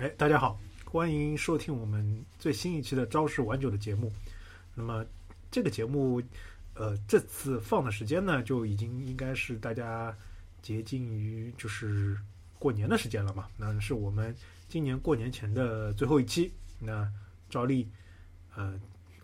[0.00, 4.12] 哎，大家好，欢迎收听我们最新一期的《朝十晚九》的节目。
[4.72, 5.04] 那么
[5.50, 6.22] 这个节目，
[6.74, 10.16] 呃，这次放的时间呢，就已经应该是大家
[10.62, 12.16] 接近于就是
[12.60, 13.48] 过年的时间了嘛。
[13.56, 14.32] 那是我们
[14.68, 16.52] 今年过年前的最后一期。
[16.78, 17.10] 那
[17.50, 17.88] 照例，
[18.54, 18.78] 呃，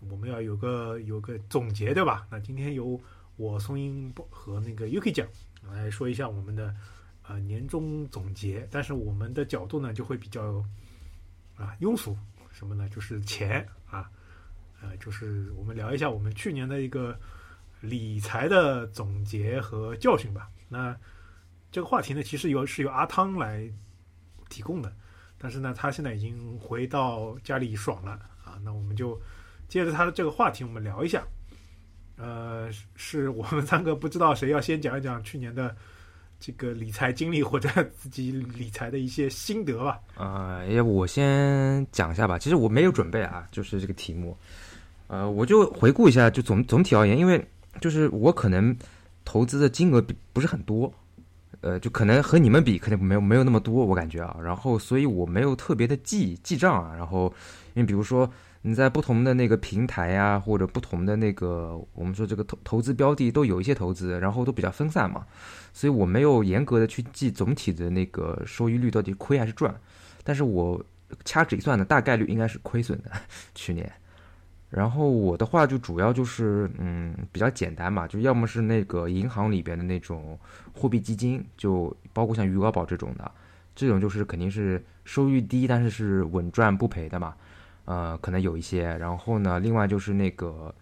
[0.09, 2.27] 我们要有个有个总结，对吧？
[2.29, 2.99] 那今天由
[3.37, 5.25] 我松英和那个 Yuki 讲
[5.71, 6.75] 来说一下我们的
[7.27, 10.63] 呃年终总结，但是我们的角度呢就会比较
[11.55, 12.15] 啊庸俗，
[12.51, 12.87] 什么呢？
[12.89, 14.09] 就是钱啊，
[14.81, 17.17] 呃，就是我们聊一下我们去年的一个
[17.81, 20.49] 理财的总结和教训吧。
[20.69, 20.95] 那
[21.71, 23.69] 这个话题呢，其实由是由阿汤来
[24.49, 24.93] 提供的。
[25.37, 28.11] 但是呢，他现在已经回到家里爽了
[28.43, 28.57] 啊。
[28.63, 29.19] 那我们就
[29.67, 31.23] 接着他的这个话题，我们聊一下。
[32.17, 35.75] 呃，是我们三个不知道谁要先讲一讲去年的
[36.39, 39.99] 这个理财经历或者自己理财的一些心得吧。
[40.15, 42.37] 啊，要不我先讲一下吧。
[42.37, 44.37] 其实我没有准备啊，就是这个题目。
[45.07, 47.43] 呃，我就回顾一下，就总总体而言，因为
[47.79, 48.75] 就是我可能
[49.23, 50.91] 投资的金额不是很多。
[51.61, 54.37] 呃，就可能和你们比，可能没有没有那么多，我感觉啊。
[54.43, 56.93] 然后，所以我没有特别的记记账啊。
[56.95, 57.33] 然后，
[57.73, 58.29] 因为比如说
[58.67, 65.23] 你在不同的那个平台呀，或者不同的那个我们说这个投投资标的都有一些投资，然后都比较分散嘛，
[65.71, 69.79] 所以我没有严格的去记总体的那个收益率到底亏还是赚。
[70.23, 70.83] 但是我
[71.23, 73.11] 掐指一算呢，大概率应该是亏损的，
[73.53, 73.91] 去年。
[74.71, 80.39] 然后我的话就主要就是，嗯，比较简单嘛，就要么是那个银行里边的那种
[80.73, 83.31] 货币基金，就包括像余额宝这种的，
[83.75, 87.35] 这种就是肯定是收益低，但是是稳赚不赔的嘛，
[87.85, 88.83] 呃，可能有一些。
[88.97, 90.73] 然后呢，另外就是那个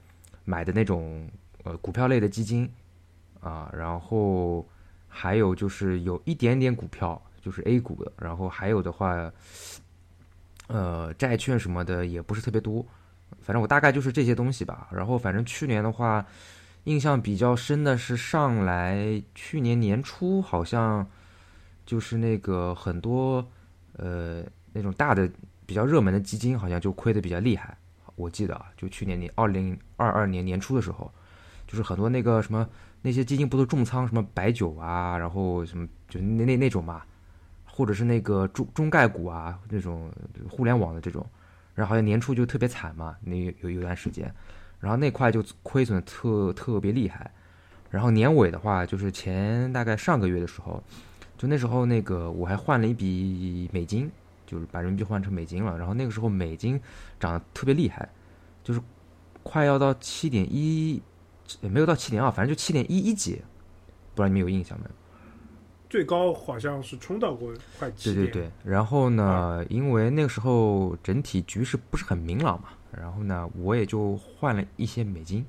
[0.45, 1.29] 买的那种
[1.63, 2.69] 呃股票类的基金，
[3.39, 4.67] 啊，然后
[5.07, 9.31] 还有就是有一点点股票，就是 A 股的，然后还有的话，
[10.67, 12.85] 呃，债券什么的也不是特别多。
[13.41, 14.87] 反正我大概就是这些东西吧。
[14.91, 16.25] 然后反正去年的话，
[16.85, 21.05] 印象比较深的是上来去年年初好像
[21.85, 23.45] 就是那个很多
[23.97, 25.29] 呃那种大的
[25.65, 27.77] 比较热门的基金好像就亏的比较厉害。
[28.15, 31.11] 我记得啊，就去年年二零二二年年初的时候，
[31.67, 32.67] 就是很多那个什么
[33.01, 37.01] 那些基金不都重仓什么白酒啊，然后什么就那那那种嘛，
[37.65, 40.11] 或者是那个中中概股啊那种
[40.49, 41.25] 互联网的这种。
[41.75, 44.31] 然后好像年初就特别惨嘛，那有有段时间，
[44.79, 47.31] 然后那块就亏损特特别厉害。
[47.89, 50.83] 然后年尾的话，就是前大概上个月的时候，
[51.35, 54.11] 就那时候那个我还换了一笔美金，
[54.53, 55.75] 就是把人民币换成美金了。
[55.77, 56.79] 然后那个时候美金
[57.19, 58.07] 涨得特别厉害，
[58.63, 58.79] 就是
[59.41, 61.01] 快要到七点一，
[61.61, 63.41] 也没有到七点二，反正就七点一一几，
[64.13, 64.91] 不知道你们有印象没有？
[65.89, 68.25] 最高好像是冲到过快七点。
[68.25, 75.45] 对对对，然后呢，因为那个时候整体局势不是很明朗嘛，然后呢，我也就换了一些美金，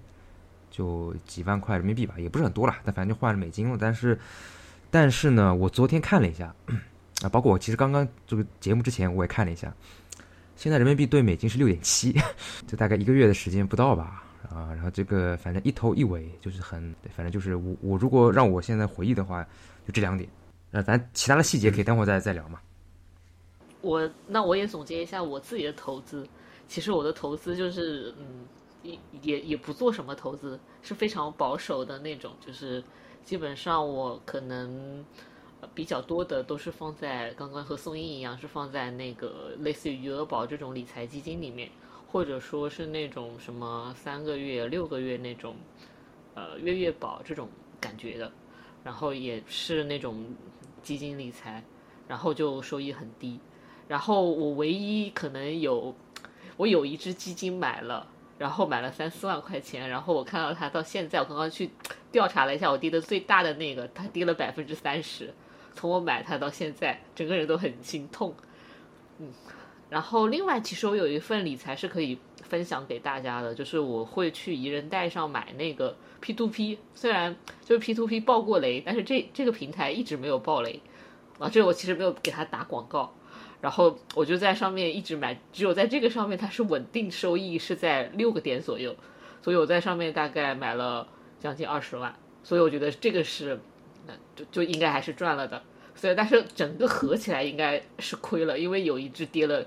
[0.70, 3.78] 就几万块人民币吧，也不是很多了，但反正就换了美金了。
[3.80, 4.18] 但是，
[4.90, 6.54] 但是呢，我昨天看了一下，
[7.24, 9.72] 啊，包括我其实刚刚这个节目之前我也看了一下，
[10.56, 12.12] 现在人民币对美金是六点七，
[12.68, 19.46] 就大概一个月的时间不到吧，啊，然后这个反正一头一尾就是很，反正就是我我如果让我现在回忆的话。
[19.86, 20.26] 就这两点，
[20.70, 22.58] 那咱其他的细节可以等会儿再再聊嘛。
[23.82, 26.26] 我那我也总结一下我自己的投资，
[26.66, 28.46] 其实我的投资就是嗯，
[28.82, 32.82] 也也也不做什么投资，是非常保守的那种，就是
[33.26, 35.04] 基本上我可能
[35.74, 41.70] 比较多的都是放在刚刚和宋英一样，是放在那个类似于余额宝这种理财基金里面，
[42.06, 45.56] 或者说是那种什么三个月、六个月那种
[46.34, 47.48] 呃月月宝这种
[47.80, 48.30] 感觉的。
[48.84, 50.26] 然后也是那种
[50.82, 51.64] 基金理财，
[52.06, 53.40] 然后就收益很低。
[53.88, 55.96] 然后我唯一可能有，
[56.58, 59.88] 我有一只基金买了，然后买了三四万块钱。
[59.88, 61.70] 然后我看到它到现在，我刚刚去
[62.12, 65.32] 调查了一下，我跌的最大的那个，它跌了百分之三十。
[65.74, 68.34] 从我买它到现在，整个人都很心痛。
[69.18, 69.28] 嗯，
[69.90, 75.96] 然后另外，其实我有一份理财是可以分享给大家的，就是我会去宜人贷上买那个。
[76.20, 77.36] P to P 虽然
[77.66, 80.80] 就是 P to P 爆过雷，但是这这个平台一直没有爆雷
[81.38, 81.50] 啊。
[81.50, 83.14] 这我其实没有给他打广告，
[83.60, 88.96] 然后我就在上面一直买，只有在这个上面它是稳定收益是在六个点左右，
[89.42, 91.06] 所以我在上面大概买了
[91.38, 93.60] 将近二十万，所以我觉得这个是
[94.34, 95.62] 就就应该还是赚了的。
[95.94, 99.64] 所以但是整个合起来应该是亏了，因为有一只跌了，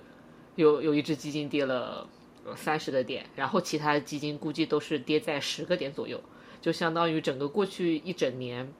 [0.55, 2.07] 有有一只基金跌了
[2.55, 6.21] 三十个点，然后其他的基金估计都是跌在十个点左右。
[6.59, 8.73] 就相当于整个过去一整年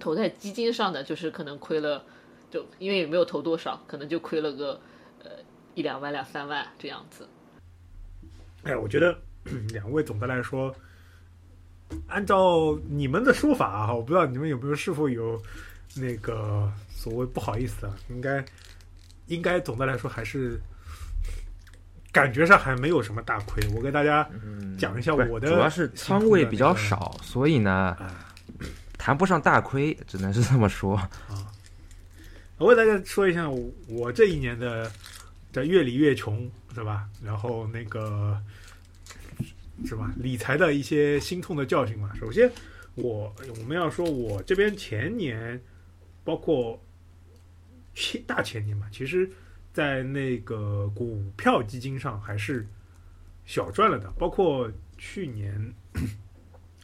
[0.00, 2.04] 投在基金上的，就是可能亏了，
[2.50, 4.80] 就因为也没有投多少，可能就亏了个
[5.22, 5.30] 呃
[5.74, 7.28] 一两万两三万这样子。
[8.64, 9.16] 哎，我觉得
[9.72, 10.74] 两位总的来说，
[12.06, 15.40] 按照你们的说法啊，我不知道你们有没有是否有
[15.94, 18.44] 那个所谓不好意思啊，应该
[19.26, 20.60] 应该总的来说还是
[22.12, 23.62] 感觉上还没有什么大亏。
[23.74, 24.28] 我给大家
[24.78, 28.34] 讲一下我的主要是仓位比较少，所以呢啊，
[28.96, 31.00] 谈不上大亏，只能是这么说。
[32.58, 34.90] 我给大家说一下我我这一年的
[35.52, 37.06] 这越理越穷，是吧？
[37.22, 38.40] 然后那个
[39.84, 40.12] 是吧？
[40.16, 42.10] 理财的一些心痛的教训嘛。
[42.14, 42.50] 首先，
[42.94, 45.60] 我我们要说，我这边前年，
[46.24, 46.82] 包括
[47.94, 49.30] 前大前年嘛，其实
[49.72, 52.66] 在那个股票基金上还是
[53.44, 54.10] 小赚了的。
[54.12, 55.74] 包括去年，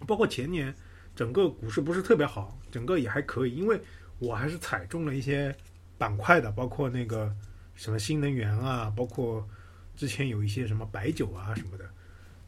[0.07, 0.75] 包括前年，
[1.17, 3.81] 整个股市不是特别好，整个也还可以，因为
[4.19, 5.55] 我还是踩中了一些
[5.97, 7.35] 板块的，包括那个
[7.75, 9.49] 什么新能源啊，包括
[9.97, 11.89] 之前有一些什么白酒啊什么的。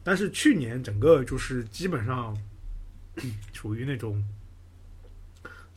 [0.05, 2.37] 但是去年整个就是基本上
[3.51, 4.23] 处于那种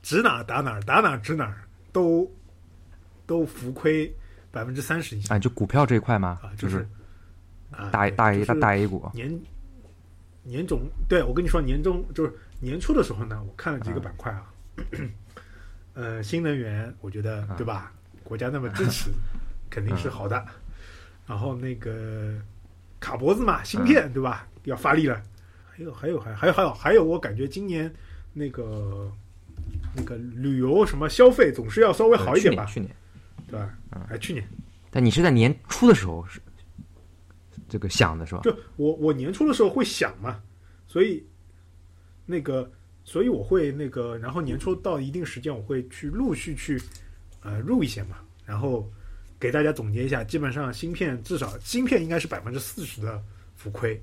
[0.03, 2.31] 指哪打哪，打哪指哪儿，都
[3.27, 4.15] 都浮亏
[4.53, 6.87] 百分之三十以上啊，就股票这一块嘛啊，，就就是
[7.71, 9.41] 啊大大 A 大大 A 股，年
[10.43, 14.53] 年总对我跟你说，年终就是年初的时候呢，我看了几个板块啊，
[15.95, 17.93] 呃，新能源，我觉得啊对吧？
[18.23, 19.11] 国家那么支持，
[19.71, 20.45] 肯定是好的。
[21.27, 22.35] 然后那个
[23.01, 24.49] 卡脖子嘛，芯片对吧？
[24.65, 25.23] 要发力了。
[25.71, 27.93] 还有还有还还有还有还有，我感觉今年
[28.33, 29.11] 那个
[29.95, 32.91] 那个旅游什么消费总是要稍微好一点吧，去年，
[33.47, 33.79] 对吧？
[34.11, 34.45] 哎，去年
[34.91, 36.41] 但你是在年初的时候是
[37.69, 38.41] 这个想的是吧？
[38.43, 40.41] 就我我年初的时候会想嘛，
[40.89, 41.25] 所以
[42.27, 42.69] 那个
[43.05, 46.83] 所以我会那个，然后年初到一定时间我会去陆续去
[47.43, 48.91] 呃入一些嘛，然后
[49.39, 53.23] 给大家总结一下，基本上芯片至少芯片应该是百分之四十的
[53.55, 54.01] 浮亏，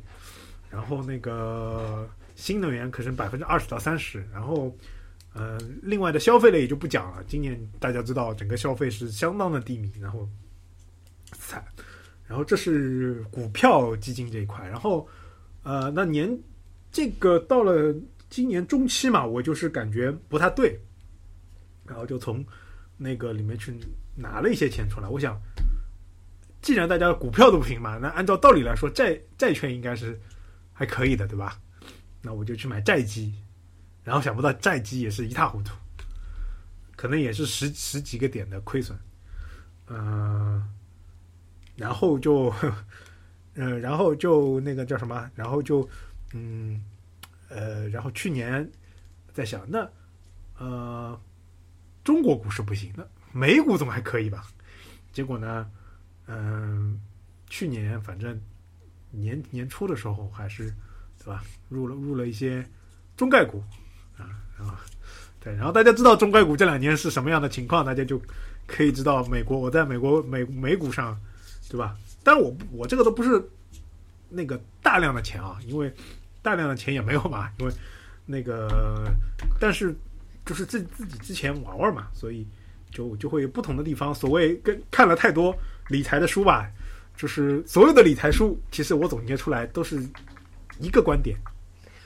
[0.70, 4.76] 然后那个新能源可是百分之二十到三十，然后。
[5.38, 7.22] 呃，另外的消费类也就不讲了。
[7.28, 10.26] 今年大家知道，整个消费是相当的低迷，然后
[11.34, 11.62] 惨。
[12.26, 15.06] 然后这是股票基金这一块，然后
[15.64, 16.34] 呃，那年
[16.90, 17.94] 这个到了
[18.30, 20.80] 今年中期嘛，我就是感觉不太对，
[21.86, 22.42] 然后就从
[22.96, 23.78] 那个里面去
[24.16, 25.08] 拿了一些钱出来。
[25.08, 25.40] 我想，
[26.62, 30.20] 既然大家股票都不行嘛，那按照道理来说，债债券应该是
[30.74, 31.60] 还可以的，对吧？
[32.22, 33.34] 那我就去买债基，
[34.04, 35.76] 然后想不到债基也是一塌糊涂，
[36.96, 38.98] 可能也是十十几个点的亏损，
[39.88, 40.68] 嗯、
[41.76, 42.52] 然后就，
[43.54, 45.30] 呃，然后就那个叫什么？
[45.36, 45.88] 然后就，
[46.34, 46.84] 嗯，
[47.50, 48.68] 呃，然后去年
[49.32, 49.88] 在想，那
[50.58, 51.22] 呃，
[52.04, 54.48] 中国股市不行，那美股总还可以吧？
[55.12, 55.70] 结果呢，
[56.28, 56.98] 嗯、
[57.50, 58.40] 去年反正
[59.12, 60.74] 年年初的时候还是
[61.20, 61.44] 对吧？
[61.68, 62.66] 入了入了一些
[63.18, 63.62] 中概股
[64.18, 64.74] 啊，然后
[65.42, 68.22] 对，然后大家知道中概股这两年是什么样的情况，大家就
[68.66, 71.20] 可以知道美国我在美国美美股上。
[71.68, 71.98] 对吧？
[72.24, 73.44] 但我不我这个都不是
[74.30, 75.92] 那个大量的钱啊，因为
[76.44, 77.74] 大量的钱也没有嘛，因为
[78.24, 79.12] 那个，
[79.60, 79.94] 但是
[80.46, 82.48] 就是自自己之前玩玩嘛，所以
[82.96, 84.16] 就就会有不同的地方。
[84.16, 85.56] 所谓跟看了太多
[85.90, 86.68] 理财的书吧，
[87.16, 90.02] 就是所有的理财书，其实我总结出来都是
[90.80, 91.38] 一个观点，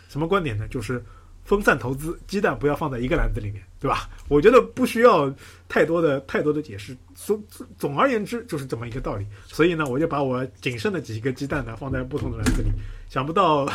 [0.10, 0.68] 什么观点呢？
[0.68, 1.02] 就是
[1.46, 4.10] 分散投资，鸡蛋不要放在一个篮子里面，对吧？
[4.28, 5.34] 我觉得不需要
[5.68, 7.44] 太多的太多的解释，总
[7.78, 9.26] 总而言之就是这么一个道理。
[9.46, 12.70] 所以呢，我就把我仅剩的几个鸡蛋呢放在不同的篮子里，
[13.10, 13.68] 想不到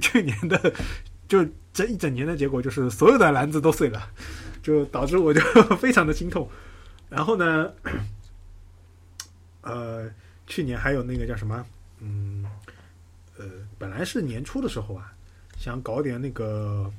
[0.00, 0.72] 去年的
[1.26, 4.08] 就这一整年的结果就是所有的篮子都碎了，
[4.62, 5.40] 就导致我就
[5.76, 6.48] 非常的心痛。
[7.08, 7.72] 然后呢，
[9.62, 10.08] 呃，
[10.46, 11.66] 去年还有那个叫什么，
[11.98, 12.44] 嗯，
[13.36, 13.44] 呃，
[13.78, 15.12] 本来是年初的时候啊，
[15.56, 16.90] 想搞点那个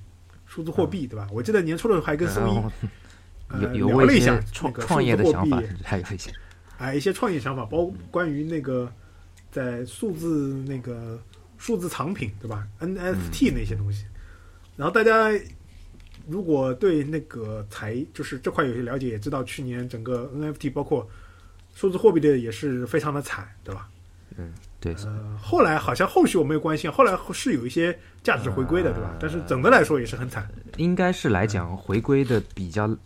[0.45, 1.27] 数字货币，对吧？
[1.31, 6.31] 我记得年初的时候还跟松一呃聊了一下创那个创业的想法，还有一些
[6.77, 8.91] 啊，一些创业想法，包关于那个
[9.51, 11.21] 在数字那个
[11.57, 14.05] 数字藏品，对吧？NFT 那些东西。
[14.77, 15.29] 然后大家
[16.27, 21.07] 如果对那个财就是这块有些了解，也知道去年整个 NFT 包括
[21.73, 23.87] 数字货币的也是非常的惨，对吧？
[24.37, 29.17] 嗯对，呃，后来好像后续我没有关心，后来是有一些价值回归的，对吧呃？
[29.21, 30.49] 但是总的来说也是很惨。
[30.77, 32.97] 应该是来讲回归的比较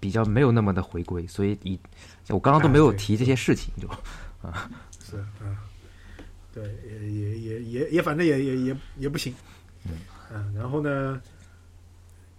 [0.00, 1.78] 比较没有那么的回归，所以以
[2.28, 3.88] 我刚刚都没有提这些事情，就
[4.40, 4.70] 啊
[5.04, 5.56] 是嗯，
[6.54, 9.34] 对，也也也也也反正也也也也不行，
[9.84, 11.20] 嗯，然后呢，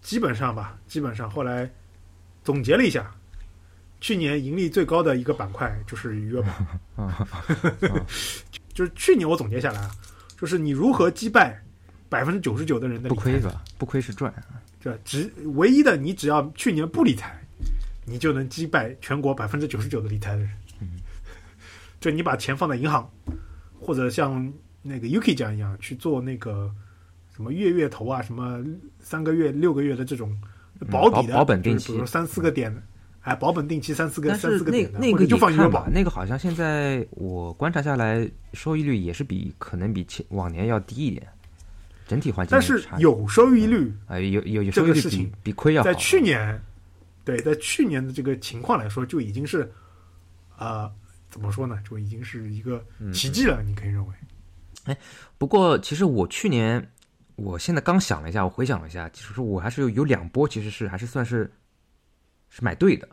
[0.02, 1.70] 基本上吧，基本上后来
[2.44, 3.10] 总结了一下，
[4.02, 6.42] 去年盈利最高的一个板块就是余额
[6.96, 7.28] 宝，啊，
[8.74, 9.92] 就是去年我总结下来啊，
[10.38, 11.62] 就是你如何击败
[12.08, 13.64] 百分之九十九的人的不亏是吧？
[13.78, 14.34] 不亏是赚。
[14.82, 15.00] 对吧？
[15.04, 17.38] 只唯一的，你只要去年不理财，
[18.06, 20.50] 你就能击败全国百分之九十九的理财的人。
[20.80, 20.92] 嗯，
[22.00, 23.12] 就你把钱放在银行，
[23.78, 24.52] 或者像
[24.82, 26.74] 那个 Yuki 讲一样去做那个
[27.40, 28.62] 什么月月投啊，什么
[29.00, 30.38] 三个月、六个月的这种
[30.92, 32.70] 保底的、嗯保保本定期比如三四个点，
[33.22, 35.90] 哎，保本定期三四个、三四个点的，那个就放余额宝也看吧，。
[35.90, 41.26] 那个好像现在我观察下来，收益率也是比可能比前往年要低一点，
[42.10, 45.86] 整体环境但是有收益率，啊有有有这收益率比个事情比亏要好。
[45.86, 46.62] 在去年，
[47.24, 49.72] 对，在去年的这个情况来说，就已经是，
[50.58, 50.92] 呃，
[51.30, 51.80] 怎么说呢？
[51.90, 53.64] 就已经是一个嗯奇迹了。
[53.64, 54.14] 你可以认为，
[54.84, 54.98] 哎
[55.38, 56.86] 不过，其实我去年，
[57.44, 61.52] 我现在刚想了一下，我回想了一下，其实我还是有有两波，其实是还是算是
[62.50, 63.08] 是买对的。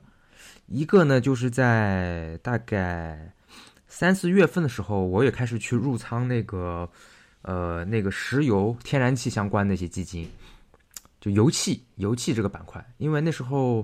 [0.67, 3.33] 一个呢，就是在大概
[3.87, 6.89] 三四月份的时候，我也开始去入仓那个
[7.43, 10.29] 呃那个石油、天然气相关的一些基金，
[11.21, 13.83] 就油气油气这个板块，因为那时候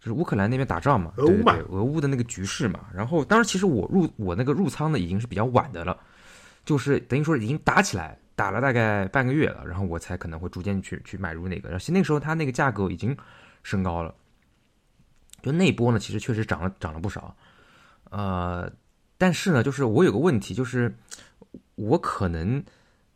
[0.00, 2.86] 就是乌克兰那边打仗嘛，俄乌嘛对对对，俄乌的那个局势嘛。
[2.94, 5.98] 然后当时其实我入我那个入仓的已经是比较晚的了。
[6.64, 11.68] 就是等于说已经打起来，打了大概半个月了，然后我才可能会逐渐去去买入那个。
[11.68, 13.16] 然后那个时候它那个价格已经
[13.62, 14.14] 升高了，
[15.42, 17.36] 就那波呢，其实确实涨了涨了不少。
[18.10, 18.70] 呃，
[19.18, 20.94] 但是呢，就是我有个问题，就是
[21.74, 22.62] 我可能，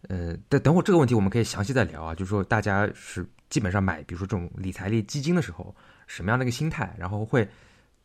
[0.09, 2.15] 呃，等等会儿这个问题我们可以详细再聊啊。
[2.15, 5.75] 就是说大家是基本上买，比如说这种理财类基金的时候，
[6.07, 7.49] 什么样的一个心态，然后会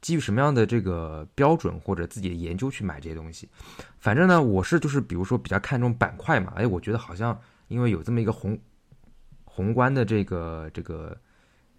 [0.03, 3.50] 基于什么样的这个标准或者自己的研究去买这些东西。
[3.98, 8.60] 反正呢，我是就是比如说比较看重板块嘛，哎，我觉得好像因为有这么一个宏
[9.45, 11.17] 宏观的这个这个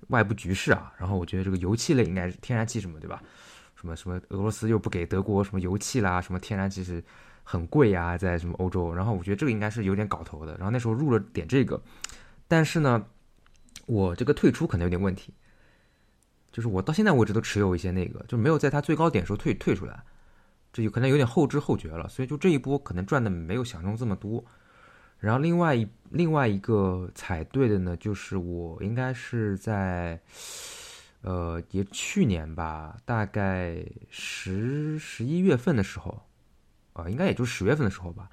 [0.08, 3.22] 外部局势啊，然后我觉得这个油气类应该是天然气什么对吧？
[3.76, 7.04] 什么什么俄罗斯又不给德国什么油气啦，什么天然气是
[7.42, 11.78] 很贵啊，在什么欧洲，然后我觉得这个应该是有点搞头的，然后那时候入了点这个，
[12.48, 13.04] 但是呢，
[13.84, 15.34] 我这个退出可能有点问题。
[16.54, 20.00] 就是我到现在为止都持有一些那个，就没有在它最高点时候退退出来，
[20.72, 24.44] 这有可能有点后知后觉了，所以就这一波可能赚的没有想中这么多。
[25.18, 30.20] 然后另外一另外一个踩对的呢，就是我应该是在，
[31.22, 36.22] 呃，也去年吧，大概十十一月份的时候，
[36.92, 38.30] 啊、应该也就十月份的时候吧，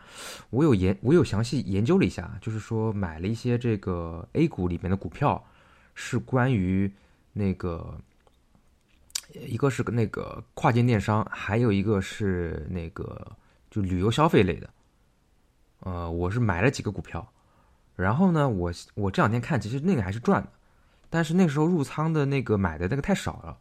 [0.51, 5.43] 我有研我有详细研究了一下，就是说买了一些这个 A 股里面的股票，
[5.95, 6.91] 是关于
[7.33, 7.99] 那个。
[9.33, 13.35] 一个是那个跨境电商，还有一个是那个
[13.69, 14.69] 就旅游消费类的。
[15.79, 17.27] 呃，我是买了几个股票，
[17.95, 20.49] 然后呢，我我这两天看，其实那个还是赚的，
[21.09, 23.57] 但是那时候入仓的那个买的那个太少了，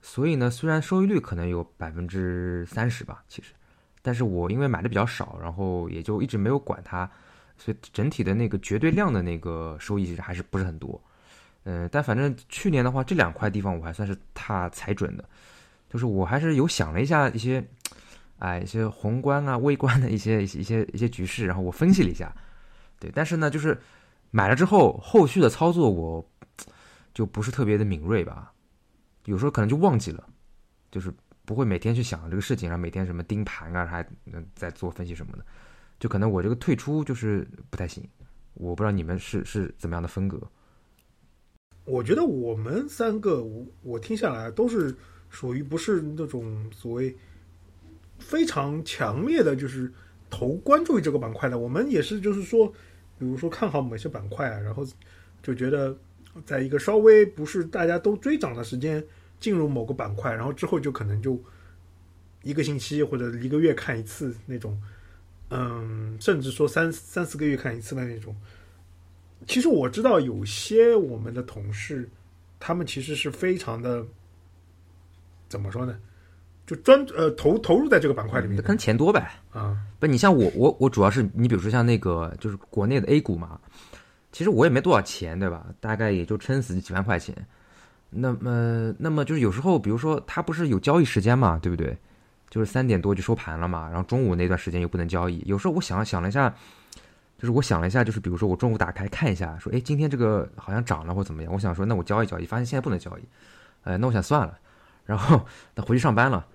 [0.00, 3.52] 所以呢，虽然收益率可能有百分之三十吧，其实，
[4.00, 7.10] 但是我因为买的比较少，然后也就一直没有管它，
[7.58, 10.98] 所以整体的那个绝对量的那个收益其实还是不是很多。
[11.64, 15.28] 嗯，但反正去年的话，这两块地方我还算是踏踩准的，
[15.90, 17.62] 就是我还是有想了一下一些，
[18.38, 22.34] 哎，一些宏观啊、微观的一些一些一些一些局势，然后我分析了一下，
[22.98, 23.78] 对，但是呢，就是
[24.30, 26.26] 买了之后，后续的操作我
[27.12, 28.52] 就不是特别的敏锐吧，
[29.26, 30.26] 有时候可能就忘记了，
[30.90, 31.12] 就是
[31.44, 34.06] 不会每天去想这个事情，然后每天什么盯盘啊，还
[34.54, 35.44] 在做分析什么的，
[35.98, 38.02] 就可能我这个退出就是不太行，
[38.54, 40.40] 我不知道你们是是怎么样的风格。
[41.84, 44.94] 我觉得我们三个，我我听下来都是
[45.28, 47.16] 属于不是那种所谓
[48.18, 49.92] 非常强烈的，就是
[50.28, 51.58] 投关注于这个板块的。
[51.58, 52.68] 我们也是，就是说，
[53.18, 54.86] 比如说看好某些板块啊，然后
[55.42, 55.96] 就觉得
[56.44, 59.04] 在一个稍微不是大家都追涨的时间
[59.40, 61.42] 进入某个板块，然后之后就可能就
[62.42, 64.80] 一个星期或者一个月看一次那种，
[65.48, 68.36] 嗯，甚至说三三四个月看一次的那种。
[69.46, 72.08] 其实我知道有些我们的同事，
[72.58, 74.04] 他们其实是非常的，
[75.48, 75.96] 怎么说呢？
[76.66, 79.32] 就专呃投投入在这个板块里面的可能钱多呗。
[79.50, 83.58] 啊，不，你像我，我我主要是你比如说像那个就是国内的 A 股嘛，
[84.30, 85.66] 其实我也没多少钱，对吧？
[85.80, 87.34] 大概也就撑死几万块钱。
[88.08, 91.96] 那么，那么就是有时候，比如说它不是有交易时间嘛，对不对？
[92.48, 95.42] 就是三点多就收盘了嘛，然后中午那段时间又不能交易。
[95.46, 96.54] 有时候我想想了一下，
[97.40, 103.22] 就是我想了一下，就是比如说我中午打开看一下，说，哎，今天这个好像涨了或怎么样，我想说那我交易交易，发现现在不能交易，
[103.82, 104.58] 呃，那我想算了，
[105.06, 105.40] 然后
[105.74, 106.46] 那回去上班了。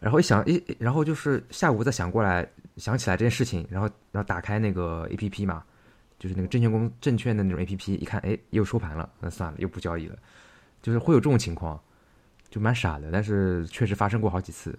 [0.00, 2.44] 然后一想，诶，然后就是下午再想过来，
[2.76, 5.62] 想起来这件事情，然后然后打开那个 A P P 嘛，
[6.18, 10.16] 就是那个证券公证券的那种 A P P，一看，哎，又收盘了，那算了，又不交易了，
[10.82, 11.80] 就是会有这种情况，
[12.50, 14.76] 就蛮傻的，但是确实发生过好几次，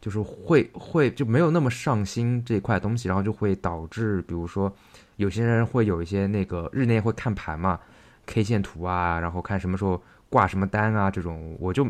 [0.00, 4.74] 就是会会就没有那么上心这块东西，然后就会导致，比如说
[5.16, 7.78] 有些人会有一些那个日内会看盘嘛
[8.26, 11.84] ，K 线图啊，然后看什么时候挂什么单啊这种，我就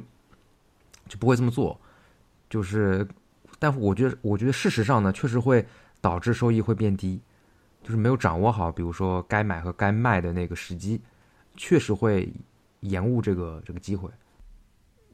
[1.06, 1.78] 就不会这么做，
[2.48, 3.06] 就是，
[3.58, 5.64] 但我觉得我觉得事实上呢，确实会
[6.00, 7.20] 导致收益会变低，
[7.82, 11.00] 就是没有掌握好，比如说该买和该卖的那个时机，
[11.56, 12.32] 确实会
[12.80, 14.10] 延误这个这个机会。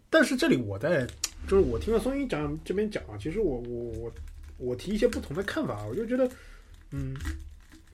[0.08, 1.06] 但是这里我在，
[1.46, 4.12] 就是我听了松英讲这边讲啊，其实我我我
[4.58, 6.28] 我提一些不同的看法，我就觉得，
[6.90, 7.14] 嗯，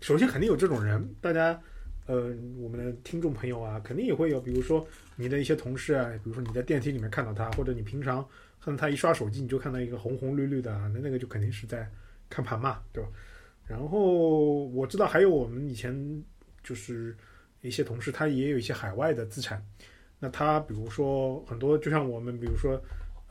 [0.01, 1.61] 首先肯定有这种人，大家，
[2.07, 8.27] 呃，我们的听众朋友啊，肯定也会有，比如说你的一些同事啊，比如说你在电梯里面看到他，或者你平常
[8.61, 11.87] 看到他一刷手机，你就看到一个红红绿绿的啊，那那个就肯定是在
[12.31, 13.11] 看盘嘛，对吧？
[13.67, 16.25] 然后我知道还有我们以前
[16.65, 17.17] 就是
[17.61, 19.65] 一些同事，他也有一些海外的资产。
[20.19, 22.81] 那他比如说很多，就像我们，比如说，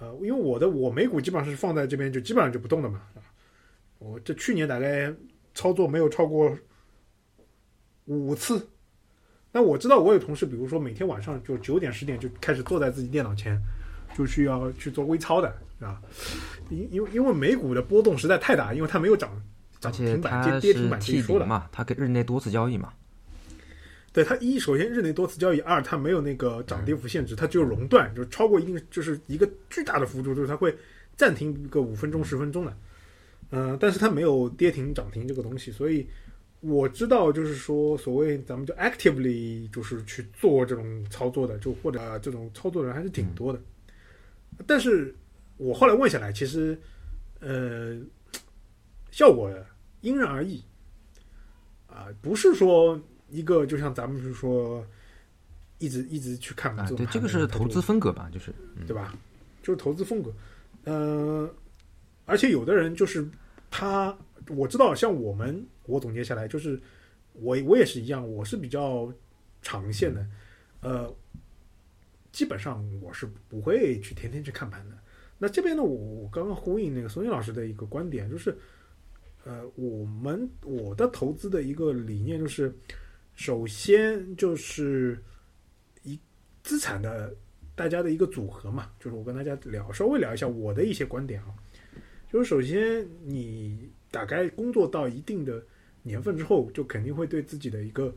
[0.01, 2.99] 呃，因为我的我美股基本上是放在这边，就基本上就不动的嘛。
[3.13, 3.21] 啊，
[3.99, 5.13] 我这去年大概
[5.53, 6.57] 操作没有超过
[8.05, 8.67] 五次。
[9.51, 13.61] 那我知道我有同事，比如说每天晚上就九点十点就开始坐在自己电脑前，
[14.17, 16.01] 就需要去做微操的，是吧，
[16.71, 21.45] 因因为因为美股的波动实在太大，因为它没有涨而涨停板跌跌停是板可以说的。
[21.45, 22.91] 嘛，它跟日内多次交易嘛。
[24.13, 30.75] 对它一首先日内多次交易，二它没有那个涨跌幅限制，它只有熔断，就超过一定就是一个巨大的幅度，就是它会
[31.15, 32.77] 暂停一个五分钟十分钟的，
[33.51, 36.05] 嗯、但是它没有跌停涨停这个东西，所以
[36.59, 43.61] 我知道就是说所谓咱们就 actively 就是去做这种操作的，就或者、呃这种操作的人还是挺多的，
[44.67, 45.15] 但是
[45.55, 46.77] 我后来问下来，其实
[47.39, 47.97] 呃
[49.09, 49.49] 效果
[50.01, 50.61] 因人而异，
[51.87, 52.99] 啊、不是说。
[53.31, 54.85] 一个就像咱们是说，
[55.79, 59.17] 一直一直去看啊，对，这个是投资风格吧，就是嗯对吧？
[59.63, 60.33] 就是投资风格，
[60.85, 61.49] 呃，
[62.25, 63.27] 而且有的人就是
[63.69, 64.17] 他，
[64.49, 66.81] 我知道，像我们，我总结下来就是，
[67.33, 69.13] 我我也是一样，我是比较
[69.61, 70.25] 长线的，
[70.81, 71.15] 呃，
[72.31, 74.97] 基本上我是不会去天天去看盘的。
[75.37, 78.57] 那这边呢，我我刚刚呼应那个松云老师的一个观点，就是，
[79.43, 82.71] 呃，我们我的投资的一个理念就是，
[83.35, 85.21] 首先就是
[86.03, 86.19] 一
[86.63, 87.35] 资产的
[87.75, 91.53] 大家的一个组合嘛，就是我跟大家聊稍微聊一下我的一些观点啊，
[92.31, 95.63] 就是首先你大概工作到一定的
[96.03, 98.13] 年份之后，就肯定会对自己的一个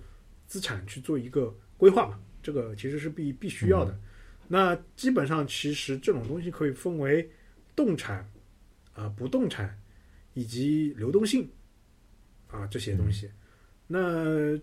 [0.47, 3.99] 资产去做一个规划嘛，这个其实是必必须要的。
[4.47, 7.27] 那基本上其实这种东西可以分为
[7.75, 8.29] 动产、
[8.93, 9.81] 啊、不动产
[10.35, 11.49] 以及流动性
[12.49, 13.31] 啊这些东西。
[13.87, 14.59] 那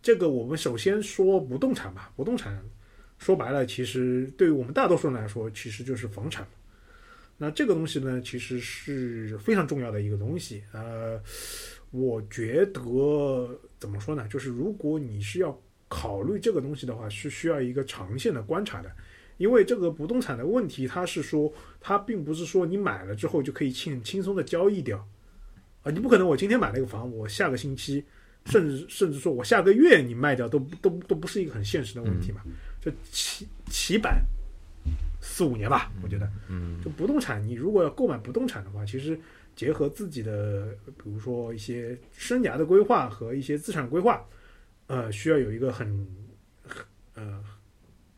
[0.00, 2.62] 这个我们首先说不动产吧，不动产
[3.18, 6.46] 说白了，其实对于我们大多数人来说，其实就是房产。
[7.36, 10.62] 那这个东西呢，其实是非常重要的一个东西。
[10.72, 11.20] 呃，
[11.90, 12.80] 我觉得
[13.78, 14.26] 怎么说呢？
[14.28, 15.56] 就是如果你是要
[15.88, 18.90] 考虑这个东西的话，是需要一个长线的观察的。
[19.36, 24.98] 因为这个不动产的问题，它是说，它并不是说你买了之后就可以轻轻松的交易掉
[25.84, 28.04] 啊，你不可能我今天买了一个房，我下个星期，
[28.50, 32.42] 甚至甚至说我下个月你卖掉，都都都不是一个很现实的问题嘛。
[32.80, 34.24] 这起起板
[35.20, 39.18] 四五年吧，我觉得，嗯就不动产，你如果要购买不动产的话，其实
[39.56, 44.24] 结合自己的，比如说一些生涯的规划和一些资产规划，
[44.86, 46.06] 呃，需要有一个很
[47.14, 47.42] 呃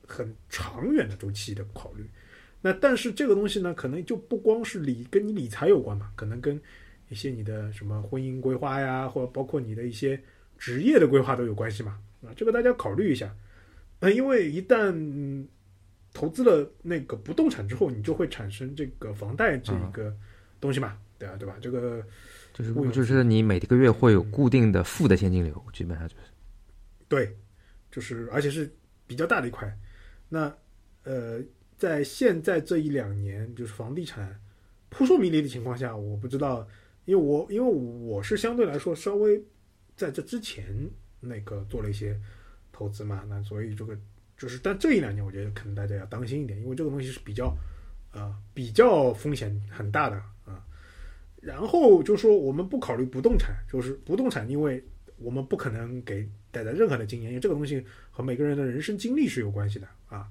[0.07, 2.09] 很长远的周期的考虑。
[2.61, 6.61] 那但是这个东西呢，可能就不光是理跟你理财有关嘛，可能跟
[7.11, 10.19] 一些你的什么婚姻规划呀，或者包括你的一些
[10.57, 12.01] 职业的规划都有关系嘛。
[12.23, 13.37] 啊，这个大家考虑一下。
[13.99, 15.47] 呃，因为一旦、嗯
[16.13, 20.13] 投资了那个不动产之后，你就会产生这个房贷这一个
[20.61, 21.55] 东西嘛，对啊，对吧？
[21.61, 22.05] 这个
[22.53, 26.23] 就是就是你每个月会有固定的负的现金流，基本上就是
[27.09, 27.33] 对，
[27.93, 28.69] 就是而且是
[29.07, 29.73] 比较大的一块。
[30.29, 30.53] 那
[31.05, 31.41] 呃，
[31.79, 34.37] 在现在这一两年，就是房地产
[34.89, 36.67] 扑朔迷离的情况下，我不知道，
[37.11, 39.43] 因为我因为我是相对来说稍微
[39.97, 40.65] 在这之前
[41.19, 42.17] 那个做了一些
[42.71, 43.99] 投资嘛，那所以这个
[44.39, 47.53] 就是，但这一两年我觉得可能大家要当心一点，因为这个东西是比较
[48.13, 50.65] 呃比较风险很大的啊。
[51.43, 54.81] 然后就说我们不考虑不动产，就是不动产，因为
[55.19, 60.31] 我们不可能给带来任何的经验，因为这个东西和每个人的人生经历是有关系的啊。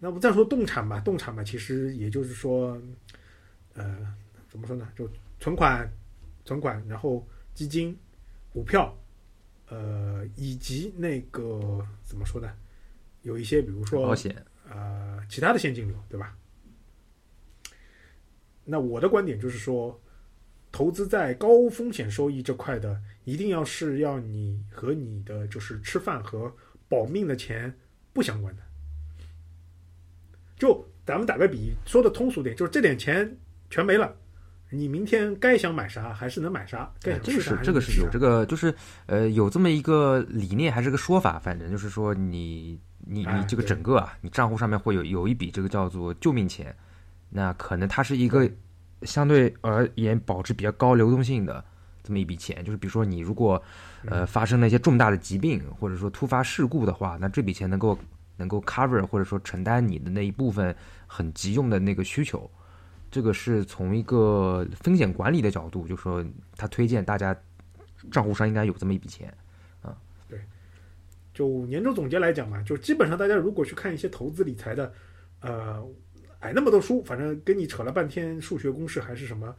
[0.00, 2.80] 那么再说动产吧，动产吧，其实也就是说，
[3.74, 4.14] 呃，
[4.48, 4.88] 怎么说呢？
[4.96, 5.08] 就
[5.44, 5.92] 存款、
[6.42, 7.94] 存款，然后基金、
[8.50, 8.96] 股票，
[9.68, 12.50] 呃，以及那个怎么说呢？
[13.20, 14.34] 有一些比如说保险，
[14.70, 16.34] 呃其他的现金流，对吧？
[18.64, 20.00] 那我的观点就是说，
[20.72, 26.50] 投资在高风险收益这块的，一定要是要你和你的就是吃饭和
[26.88, 27.78] 保命的钱
[28.14, 28.62] 不相关的。
[30.56, 33.36] 就咱们打个比，说的通俗点，就是这点钱
[33.68, 34.16] 全没了，
[34.74, 38.74] 你明天该想买啥还是能买啥，该哎这个是这个是有这个就是
[39.06, 46.74] 呃有这么一个理念还是个说法，反正就是说你你哎你这个整个啊，你账户上面会有有一笔这个叫做救命钱，
[47.30, 48.50] 那可能它是一个
[49.02, 51.64] 相对而言保持比较高流动性的
[52.02, 53.62] 这么一笔钱，就是比如说你如果
[54.02, 54.10] 嗯。
[54.10, 57.98] 呃发生了一些重大的疾病或者说突发事故的话，那这笔钱能够
[58.36, 62.50] 能够 cover 或者说承担你的那一部分很急用的那个需求。
[63.14, 66.24] 这个是从一个风险管理的角度，就说
[66.56, 67.40] 他推荐大家
[68.10, 69.32] 账户上应该有这么一笔钱。
[71.32, 74.92] 就年终总结来讲嘛，就基本上大家如果去看一些投资理财的，
[75.40, 75.80] 呃，
[76.40, 79.54] 哎那么多书，反正跟你扯了半天数学公式还是什么，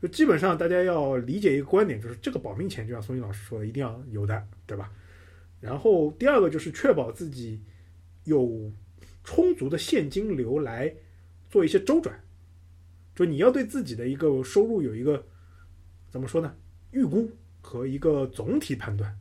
[0.00, 4.88] 就基本上大家要理解一个观点，就是这个保命钱，就像松云老师说的，一定要有的，对吧？
[5.60, 7.60] 然后第二个就是确保自己
[8.22, 8.70] 有
[9.24, 10.92] 充足的现金流来
[11.48, 12.14] 做一些周转，
[13.20, 15.22] 就你要对自己的一个收入有一个
[16.08, 16.56] 怎么说呢？
[16.90, 17.30] 预估
[17.60, 19.14] 和一个总体判断。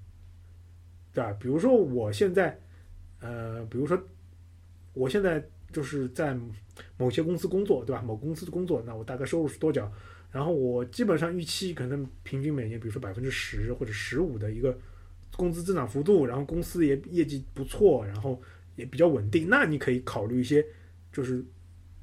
[1.11, 1.33] 对吧？
[1.33, 2.57] 比如说我现在，
[3.19, 4.01] 呃，比如说
[4.93, 6.33] 我现在就是在
[6.95, 8.01] 某些公司工作，对吧？
[8.01, 9.91] 某公司的工作，那我大概收入是多少？
[10.31, 14.77] 然后我基本上预期可能平均每年，比如说百分之十或者十五的一个
[15.35, 18.41] 工资增长幅度，然后公司也业绩不错，然后
[18.77, 20.65] 也比较稳定，那你可以考虑一些，
[21.11, 21.43] 就是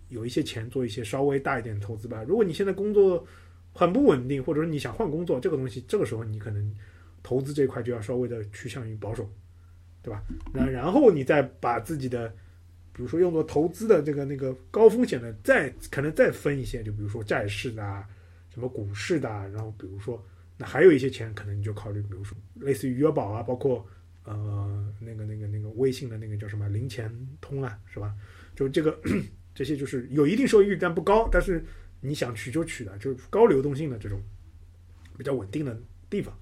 [0.09, 2.23] 有一些钱做一些稍微大一点的投资吧。
[2.27, 3.27] 如果你现在工作
[3.73, 6.75] 很不稳定，或者说你想换工作，这个东西这个时候你可能
[7.23, 9.29] 投资这块就要稍微的趋向于保守，
[10.03, 10.23] 对吧？
[10.53, 12.29] 那然后你再把自己的，
[12.93, 18.09] 比如说用作投资的这个那个高风险的，再可能再分一些，就比如说债市的啊，
[18.55, 20.25] 什么股市的，然后比如说
[20.57, 23.87] 那还有一些钱，可能你就考虑，比如说类似于余额宝啊，包括
[24.25, 28.15] 呃那个那个那个微信的那个叫什么零钱通啊，是吧？
[28.55, 28.99] 就这个
[29.57, 31.65] 这些就是有一定收益率但不高，但是
[32.01, 34.23] 你想取就取的，就是高流动性的这种
[35.17, 35.77] 比较稳定的
[36.11, 36.39] 地方。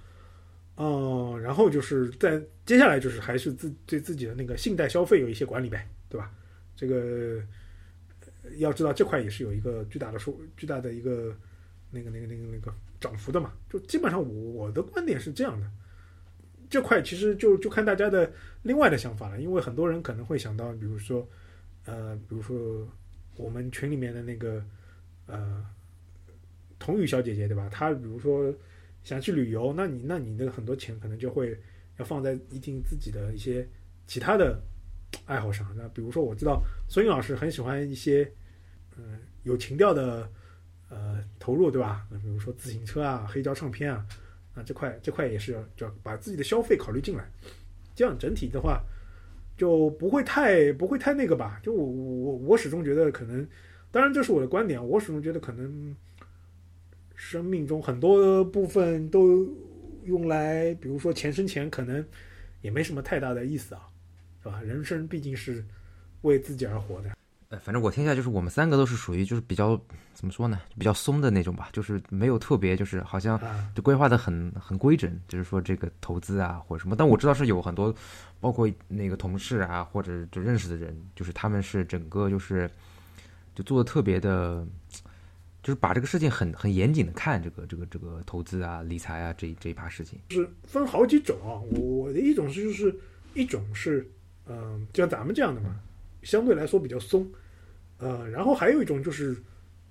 [0.76, 6.32] 嗯，然后就是在接下来就是还是自对自己的那个信贷消费有一些管理呗，对吧？
[6.74, 7.40] 这个
[8.56, 11.32] 要知道这块也是有一个巨大的数巨大的一个
[11.92, 13.52] 那个那个那个那个涨幅的嘛。
[13.70, 14.20] 就基本上
[14.54, 15.70] 我的观点是这样的，
[16.68, 18.28] 这块其实就就看大家的
[18.64, 21.24] 另外的想法了，因为很多人可能会想到，比如说
[21.84, 22.84] 呃，比如说
[23.36, 24.64] 我们群里面的那个
[25.26, 25.64] 呃
[26.78, 27.68] 童宇小姐姐对吧？
[27.70, 28.54] 她比如说。
[29.04, 31.54] 想去旅游，那你那你的很多钱可能就会
[31.98, 33.68] 要放在一定自己的一些
[34.06, 34.58] 其他的
[35.26, 35.70] 爱好上。
[35.76, 38.26] 那比如说，我知道孙颖老师很喜欢一些
[38.96, 40.26] 嗯、有情调的
[40.88, 42.06] 呃投入，对吧？
[42.10, 44.06] 那比如说自行车啊、黑胶唱片啊，
[44.54, 47.30] 那这块这块也是要就要把自己的消费考虑进来，
[47.94, 48.82] 这样整体的话
[49.56, 51.60] 就不会太不会太那个吧。
[51.62, 53.46] 就我我我始终觉得可能，
[53.90, 55.94] 当然这是我的观点，我始终觉得可能。
[57.16, 59.48] 生命中很多部分都
[60.02, 62.04] 用来，比如说钱生钱，可能
[62.60, 63.88] 也没什么太大的意思啊，
[64.42, 64.60] 是吧？
[64.62, 65.64] 人生毕竟是
[66.22, 67.10] 为自己而活的。
[67.54, 69.80] 呃，反正我听下来就是我们三个都是属于就是比较
[70.12, 76.96] 怎么说呢，比较松的那种吧，就是没有特别就是好像啊，就规划的很很规整，就是说这个投资啊或者什么。
[76.96, 77.94] 但我知道是有很多，
[78.40, 82.68] 包括那个同事啊或者就认识的人，就是他们是整个就是
[83.54, 84.66] 就做的特别的，
[85.62, 90.18] 就是把这个事情很很严谨的看这个这个这个投资啊理财啊这一这一趴事情。
[90.28, 91.60] 就是分好几种啊。
[91.70, 92.98] 我我的一种是就是
[93.34, 94.08] 一种是，
[94.46, 95.76] 嗯、就像咱们这样的嘛，
[96.22, 97.26] 相对来说比较松，
[97.98, 99.36] 呃，然后还有一种就是，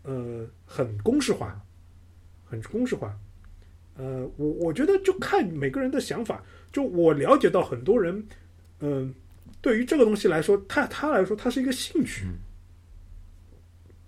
[0.04, 1.60] 呃，很公式化，
[2.46, 3.18] 很公式化。
[3.96, 6.44] 呃，我我觉得就看每个人的想法。
[6.72, 8.26] 就我了解到很多人，
[8.80, 9.14] 嗯、
[9.62, 12.26] 对于这个东西来说，他他来说，他是一个兴趣。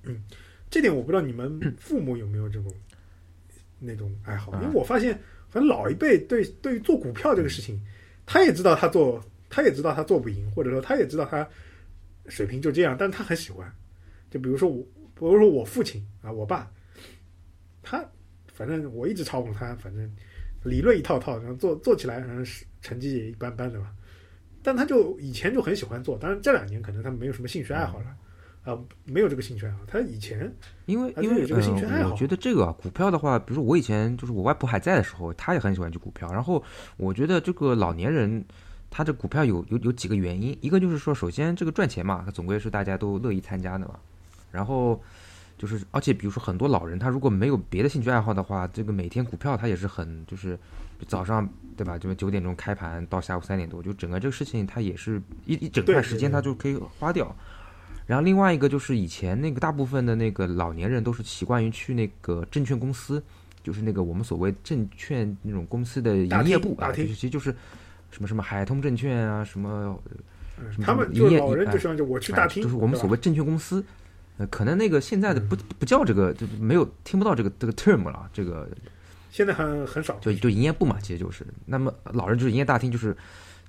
[0.01, 0.23] 嗯，
[0.67, 2.73] 这点我不知道你们父母有没有这种
[3.77, 5.13] 那种爱好，啊因为我发现，
[5.49, 7.79] 反正老一辈对对于做股票这个事情，
[8.25, 11.47] 他也知道他做，他也知道他做不赢，或者说他也知道他
[12.27, 13.71] 水平就这样，但他很喜欢。
[14.35, 16.69] 就比如说我，比如说我父亲啊，我爸，
[17.81, 18.03] 他
[18.53, 20.11] 反正我一直嘲讽他，反正
[20.65, 23.93] 理论一套套，然后做做起来，反正是成绩也一般般的吧。
[24.61, 28.07] 但他就以前就很喜欢做，当然这两年可能他没有什么兴趣爱好了，
[28.63, 29.79] 啊、没有这个兴趣爱好。
[29.87, 30.53] 他以前
[30.85, 36.29] 因为因为有这个兴趣爱好我觉得这个啊股票的话，比如说我以前就是我外婆还在的时候，她也很喜欢去股票。
[36.33, 36.61] 然后
[36.97, 38.43] 我觉得这个老年人
[38.89, 43.97] 他这股票有有有几个原因，一个就是说，首先这个赚钱嘛，他总归是大家都乐意参加的嘛。
[44.55, 45.01] 然后
[45.57, 50.57] 就是，而且比如说很多老人，他如果没有别的兴趣爱好的话，这个每天股票他也是很就是
[51.07, 57.35] 早上对吧，就是九点钟开盘到下午三点多，就整个这个事情他也是一一整块时间他就可以花掉。
[58.05, 63.21] 然后另外一个就是以前那个大部分的那个老年人都是习惯于去那个证券公司，
[63.63, 67.55] 就是那个我们所谓证券那种公司的营业部啊，其实就是
[68.11, 69.99] 什么什么海通证券啊，什么
[70.69, 73.83] 什么嗯他们就老人哎就喜欢就我去哎大厅，就是我们所谓证券公司。
[74.37, 78.69] 呃，可能那个现在的不不叫这个，就没有听不到这个这个 term 了，这个
[79.31, 81.45] 现在很很少，就就营业部嘛，其实就是。
[81.65, 83.15] 那么老人就是营业大厅，就是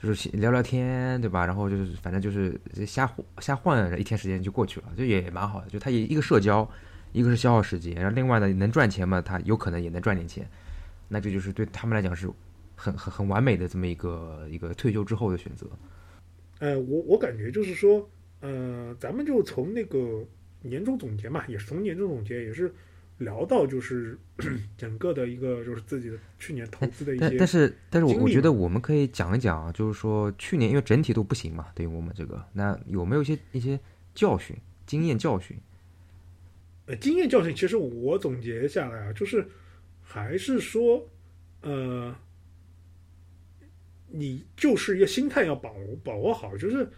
[0.03, 1.47] 就是聊聊天，对吧？
[1.47, 5.69] 然后就是反正就是瞎胡瞎混，一天时间就过去了，就也蛮好的。
[5.69, 6.69] 就他也一个社交，
[7.13, 10.49] 一个是消耗时间，然后另外呢能赚钱嘛，他有可能也能赚点钱，
[11.09, 12.29] 那这就是对他们来讲是
[12.75, 15.67] 很很很完美的这么一个一个退休之后的选择。
[16.59, 18.09] 呃，我我感觉就是说，
[18.41, 20.25] 呃，咱们就从那个
[20.69, 22.73] 年终总结嘛，也是从年终总结，也是
[23.19, 24.19] 聊到就是
[24.77, 33.79] 整个的一个就是自己的去年投资的一些，但但是但是我我觉得我们可以讲一讲啊，就是说去年因为整体都不行嘛，对于我们这个，那有没有一些一些
[34.15, 35.57] 教训、经验教训？
[36.87, 39.45] 呃经验教训，其实我总结下来啊，就是
[40.03, 41.05] 还是说，
[41.63, 42.15] 呃，
[44.09, 46.89] 你就是一个心态要把握把握好，就是，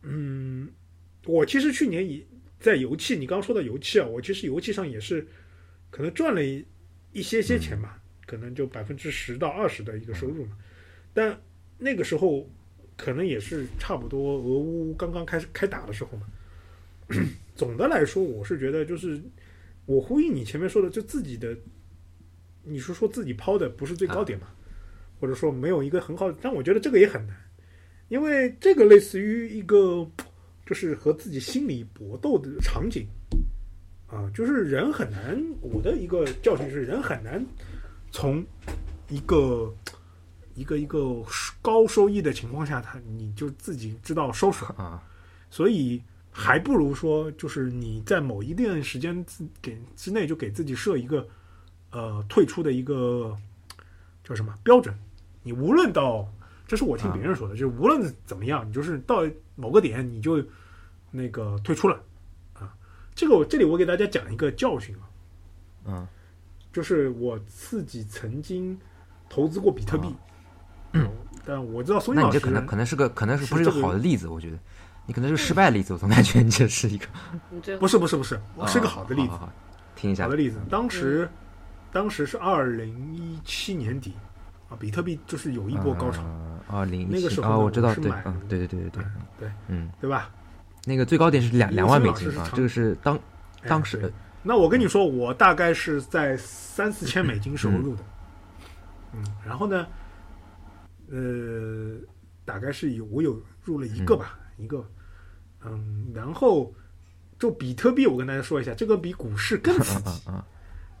[0.00, 0.66] 嗯，
[1.26, 2.26] 我其实去年也
[2.58, 5.26] 在油气，你刚刚说到油气啊，我其实油气上也是
[5.90, 6.64] 可能赚了一
[7.12, 10.56] 一些些钱吧，可能就百分之十到二十的一个收入嘛，
[11.14, 11.40] 但
[11.78, 12.50] 那个时候
[12.96, 16.26] 可能也是差不多俄乌刚刚开始开打的时候嘛。
[17.54, 19.18] 总的来说，我是觉得就是
[19.86, 21.56] 我呼应你前面说的，就自己的，
[22.64, 24.48] 你是说自己抛的不是最高点嘛，
[25.18, 27.34] 或者说没有一个很好，但我觉得这个也很难，
[28.08, 30.08] 因为这个类似于一个
[30.68, 33.06] 就是和自己心理搏斗的场景
[34.06, 37.42] 啊，就是人很难，我的一个教训是人很难
[38.10, 38.44] 从
[39.08, 39.74] 一个
[40.54, 41.24] 一个一个
[41.62, 44.66] 高收益的情况下，他你就自己知道收手。
[44.76, 45.02] 啊，
[45.48, 51.26] 所以还不如说，就是你在某一定时间自给之内就给自己设一个
[51.90, 53.34] 呃退出的一个
[54.22, 54.94] 叫什么标准。
[55.42, 56.30] 你无论到，
[56.66, 59.26] 这是我听别人说的，就是无论怎么样，你就是到
[59.58, 60.42] 某个点你就
[61.10, 62.00] 那个退出了
[62.54, 62.72] 啊。
[63.14, 65.02] 这个我这里我给大家讲一个教训啊，
[65.84, 66.08] 嗯。
[66.72, 68.78] 就是我自己曾经
[69.28, 70.14] 投资过比特币，
[70.92, 71.10] 嗯，
[71.44, 74.28] 但我知道苏啊那你这英老师可能可能是个可能是不是一个好的例子？
[74.28, 74.58] 我觉得。
[75.06, 77.06] 你可能是个失败的例子，我总感觉你这是一个
[77.80, 79.30] 不是不是不是，我是个好的例子。
[79.30, 79.38] 好。
[79.38, 79.52] 好好
[79.96, 80.24] 听一下。
[80.24, 81.26] 好的例子，当时，
[81.90, 84.12] 当时是二零一七年底
[84.68, 86.22] 啊，比特币就是有一波高潮，
[86.68, 89.02] 二零那个时候啊，我知道，对，嗯，对对对对对，
[89.40, 90.30] 对嗯，对吧？
[90.84, 93.16] 那个最高点是两两万美金啊，这个是当
[93.62, 98.02] 哎当时对那我跟你说，我大概是在三四千美金时候入的，
[99.12, 99.86] 嗯，然后呢，
[101.10, 101.96] 呃，
[102.44, 104.84] 大概是有我有入了一个吧，一个，
[105.64, 106.72] 嗯，然后
[107.38, 110.08] 就比特币，我跟大家说一下，这个比股市更刺激。
[110.30, 110.46] 啊啊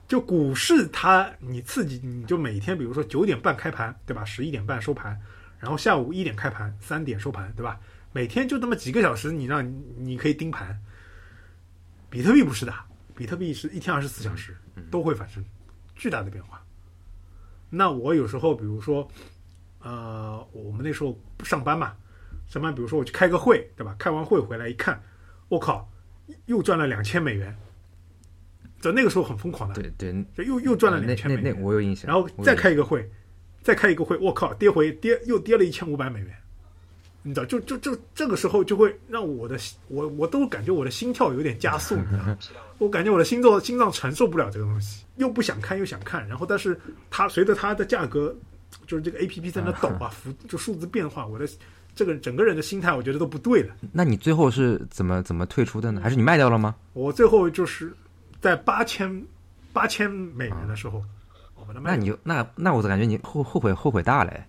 [0.08, 4.24] 就股市它你刺激，你就每天比如说九点半开盘，对吧？
[4.24, 5.14] 十一点半收盘，
[5.58, 7.80] 然后下午一点开盘，三点收盘，对吧？
[8.12, 10.78] 每天就那么几个小时，你让你你可以盯盘。
[12.10, 12.72] 比特币不是的，
[13.14, 14.56] 比特币是一天二十四小时
[14.90, 15.44] 都会发生
[15.94, 16.64] 巨大的变化。
[17.68, 19.06] 那我有时候比如说，
[19.80, 21.94] 呃，我们那时候上班嘛，
[22.46, 23.94] 上班比如说我去开个会，对吧？
[23.98, 25.02] 开完会回来一看，
[25.48, 25.90] 我靠，
[26.46, 27.54] 又赚了两千美元。
[28.80, 33.10] 在那个时候很疯狂的，对对，就又又赚了两千那那美元，我有印象，然后再开一个会，
[33.62, 36.34] 再开一个会，我靠，跌回跌又跌了一千五百美元，
[37.22, 42.38] 你知道，就就就这个时候就会让我的我我都感觉我的心跳有点加速， 你知道吗？
[42.78, 46.78] 我感觉我的心脏心脏承受不了这个东西，又不想看又想看，然后但是
[47.10, 48.34] 它随着它的价格，
[48.86, 51.48] 就是这个 A P P 在那抖啊，幅就数字变化，我的
[51.94, 53.74] 这个整个人的心态我觉得都不对了。
[53.92, 56.00] 那你最后是怎么怎么退出的呢？
[56.00, 56.76] 还是你卖掉了吗？
[56.92, 57.92] 我最后就是
[58.40, 59.22] 在八千
[59.72, 61.04] 八千美元的时候，我
[61.68, 64.48] 把它卖掉那你就那那我感觉你后后悔后悔大了哎，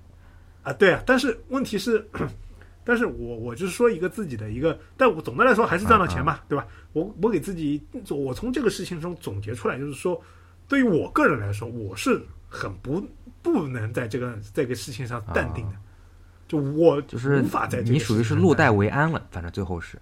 [0.63, 2.08] 啊，对啊，但是问题是，
[2.84, 6.65] 但是我我就是说一个自己的一个，但我总的来说还是赚到钱嘛，对吧？
[6.93, 10.19] 我我给自己，我从这个事情中总结出来，就是说，
[10.67, 13.05] 对于我个人来说，我是很不
[13.41, 15.75] 不能在这个这个事情上淡定的，
[16.47, 19.99] 就我就是无法在这个你属于是落袋为安了，反正最后是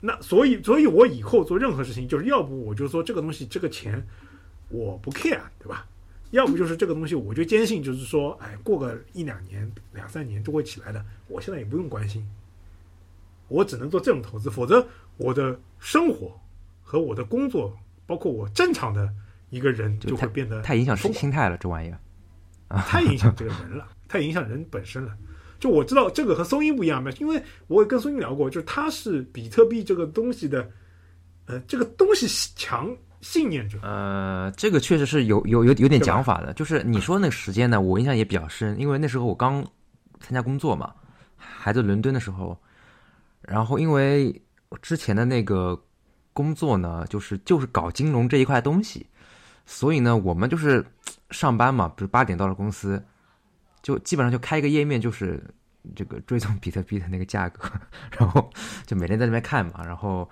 [0.00, 4.02] 那所以，所以我以后做任何事情，就是要不我就说这个东西，这个钱
[4.68, 5.86] 我不 care，对吧？
[6.30, 12.24] 要不就是这个东西我就坚信就是说，哎，过个一两年、两三年就会起来的，我现在也不用关心，
[13.48, 16.38] 我只能做这种投资，否则我的生活
[16.82, 19.12] 和我的工作，包括我正常的
[19.50, 21.98] 一个人就会变得太影响心态了，这玩意儿。
[22.86, 25.16] 太影响这个人了， 太影响人本身了。
[25.58, 30.70] 就我知道这个和松音不一样嘛，因为我也跟松音聊过，就是他是比特币这个东西的，
[31.46, 33.78] 呃，这个东西强信念者。
[33.82, 39.62] 呃，这个确实是有有有有点讲法的，就是你说那个时间呢，我印象也比较深，因为那时候我刚
[40.20, 40.94] 参加工作嘛，
[41.36, 42.58] 还在伦敦的时候，
[43.42, 45.78] 然后因为我之前的那个
[46.32, 49.06] 工作呢，就是就是搞金融这一块东西，
[49.66, 50.84] 所以呢，我们就是
[51.30, 53.04] 上班嘛，比如八点到了公司，
[53.82, 55.42] 就基本上就开一个页面，就是
[55.94, 57.70] 这个追踪比特币的那个价格，
[58.18, 58.50] 然后
[58.86, 60.28] 就每天在那边看嘛，然后。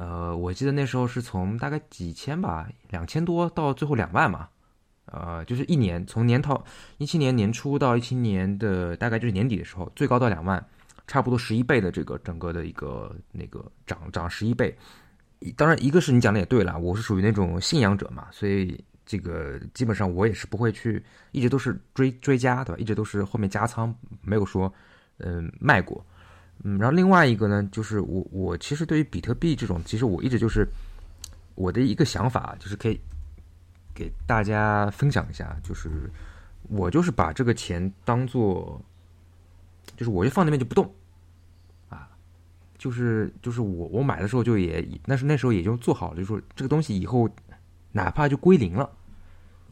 [0.00, 4.48] 呃，我记得那时候是从大概几千吧，两千多到最后两万嘛，
[5.04, 6.58] 呃，就是一年从年头
[6.96, 10.64] 一七年年初到一七年的大概就是年底的时候，最高到两万，
[11.06, 14.74] 差不多十一倍的这个整个的一个那个涨涨十一倍。
[15.54, 22.80] 当然，一个是你讲的也对了，我是属于那种信仰者嘛，所以这个基本上我也是不会去，一直都是追追加，对吧？
[22.80, 24.72] 一直都是后面加仓，没有说
[25.18, 26.02] 嗯、卖过。
[26.62, 30.68] 嗯，然后另外一个呢，就是我我其实对于比特币这种，其实我一直就是
[31.54, 33.00] 我的一个想法，就是可以
[33.94, 36.10] 给大家分享一下，就是
[36.68, 38.78] 我就是把这个钱当做，
[39.96, 40.92] 就是我就放那边就不动，
[41.88, 42.10] 啊，
[42.76, 47.26] 就是就是我我买的时候就也，但是那时候也就做好了，就说这个东西以后
[47.92, 48.90] 哪怕就归零了，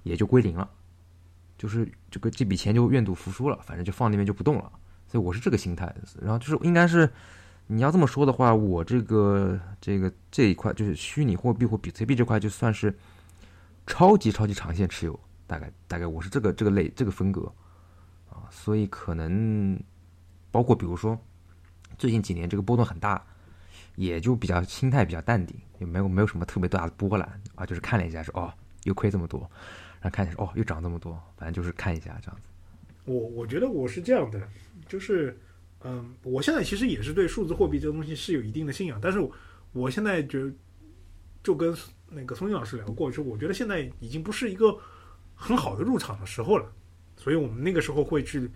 [0.05, 0.70] 也就归零了，
[1.59, 4.72] 就是这个这笔钱就愿赌服输了，反正就放那边就不动了。
[5.11, 7.11] 所以我是这个心态，然后就是应该是
[7.66, 12.94] 你要这么说的话，我这个这个这一块就是虚拟货币或比特币这块，就算是
[13.87, 17.51] 超级超级长线持有，大概大概我是这个这个类这个风格
[18.31, 19.81] 啊，所以可能
[20.51, 21.18] 包括比如说
[21.97, 23.25] 最近几年这个波动很大，
[23.97, 28.53] 也就比较心态比较淡定，也没有没有什么特别大的波澜啊，就是看了一下说哦
[28.85, 29.40] 又亏这么多，
[30.01, 32.42] 然后看一下说哦又涨这么多，反正就是看一下这样子。
[33.05, 34.38] 我我觉得我是这样的，
[34.88, 35.38] 就是
[35.85, 39.31] 嗯，我现在其实也是对数字货币这个东西是有一定的信仰，但是我
[39.72, 40.51] 我现在觉得
[41.42, 41.77] 就跟
[42.11, 44.77] 那个松英老师聊过，就我觉得现在已经不是一个
[45.35, 46.72] 很好的入场的时候了，
[47.16, 48.51] 所以我们那个时候会去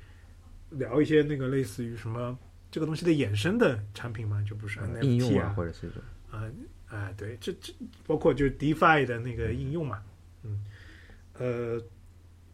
[0.71, 2.37] 聊一些那个类似于什么
[2.71, 6.51] 这个东西的衍生的产品嘛，就不是 NFT 应用啊，或者是这种啊
[6.89, 7.73] 啊，对，这这
[8.07, 10.03] 包括就是 DeFi 的那个应用嘛，
[10.43, 10.65] 嗯，
[11.35, 11.81] 呃，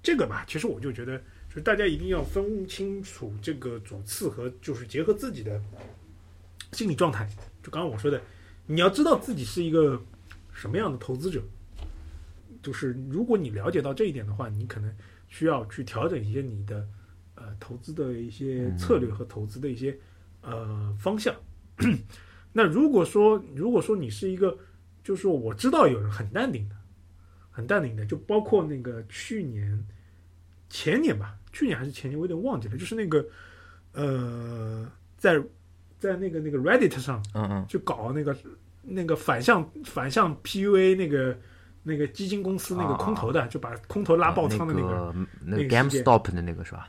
[0.03, 5.61] 这个吧，其实我就觉得，就是大家一定要分清楚这个主次和就是结合自己的
[6.73, 7.29] 心理状态。
[7.63, 8.21] 就刚刚我说的，
[8.67, 10.01] 你要知道自己是一个
[10.53, 11.43] 什么样的投资者，
[12.63, 14.95] 就是如果你了解到这一点的话，你可能
[15.29, 16.87] 需要去调整一些你的
[17.35, 19.99] 呃投资的一些策略和投资的一些
[20.43, 21.35] 呃方向。
[22.53, 24.57] 那如果说如果说你是一个，
[25.05, 26.77] 就是我知道有人很淡定的，
[27.59, 29.85] 很淡定的，就包括那个去年
[30.71, 33.27] 前年吧，去年还是前年，我有点忘记了，就是那个
[33.93, 35.43] 呃，在
[35.99, 37.67] 在那个那个 Reddit 上嗯嗯。
[37.67, 38.37] 去搞那个
[38.83, 41.37] 那个反向反向 PUA 那个
[41.83, 46.89] 那个基金公司那个空头的，就把空头拉爆仓的那个个那个那个 GameStop 的那个是吧？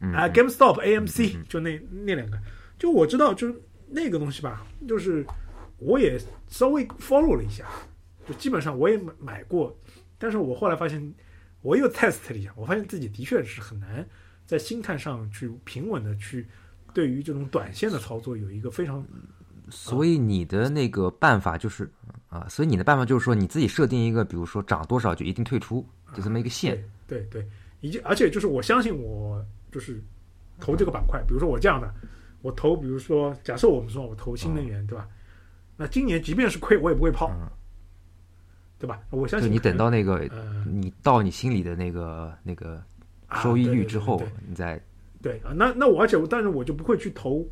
[0.00, 2.38] 嗯啊，GameStop、AMC 就那那两个，
[2.78, 3.54] 就我知道，就是
[3.88, 5.24] 那个东西吧，就是
[5.78, 7.64] 我也稍微 follow 了一下，
[8.28, 9.74] 就基本上我也买买过，
[10.18, 11.14] 但是我后来发现，
[11.62, 14.06] 我又 test 了一下，我发现自己的确是很难
[14.46, 16.46] 在心态上去平稳的去
[16.94, 19.04] 对于这种短线的操作有一个非常
[19.68, 21.90] 所以你的那个办法就是
[22.28, 26.80] 啊，所以你的办法就是说你自己设定一个，比如说涨多少就一定退出，就这么一个线。
[27.06, 27.48] 对对对，
[27.80, 30.02] 以及而且就是我相信我就是
[30.60, 31.92] 投这个板块，比如说我这样的，
[32.42, 35.08] 我投比如说假设我们说我投新能源，对吧？
[35.76, 37.28] 那今年即便是亏，我也不会抛，
[38.78, 39.00] 对吧？
[39.10, 42.82] 我相信你等到那个呃你到你心里的那个那个
[43.26, 44.80] 啊收益率之后对，你再
[45.22, 47.46] 对啊，那那我而且我但是我就不会去投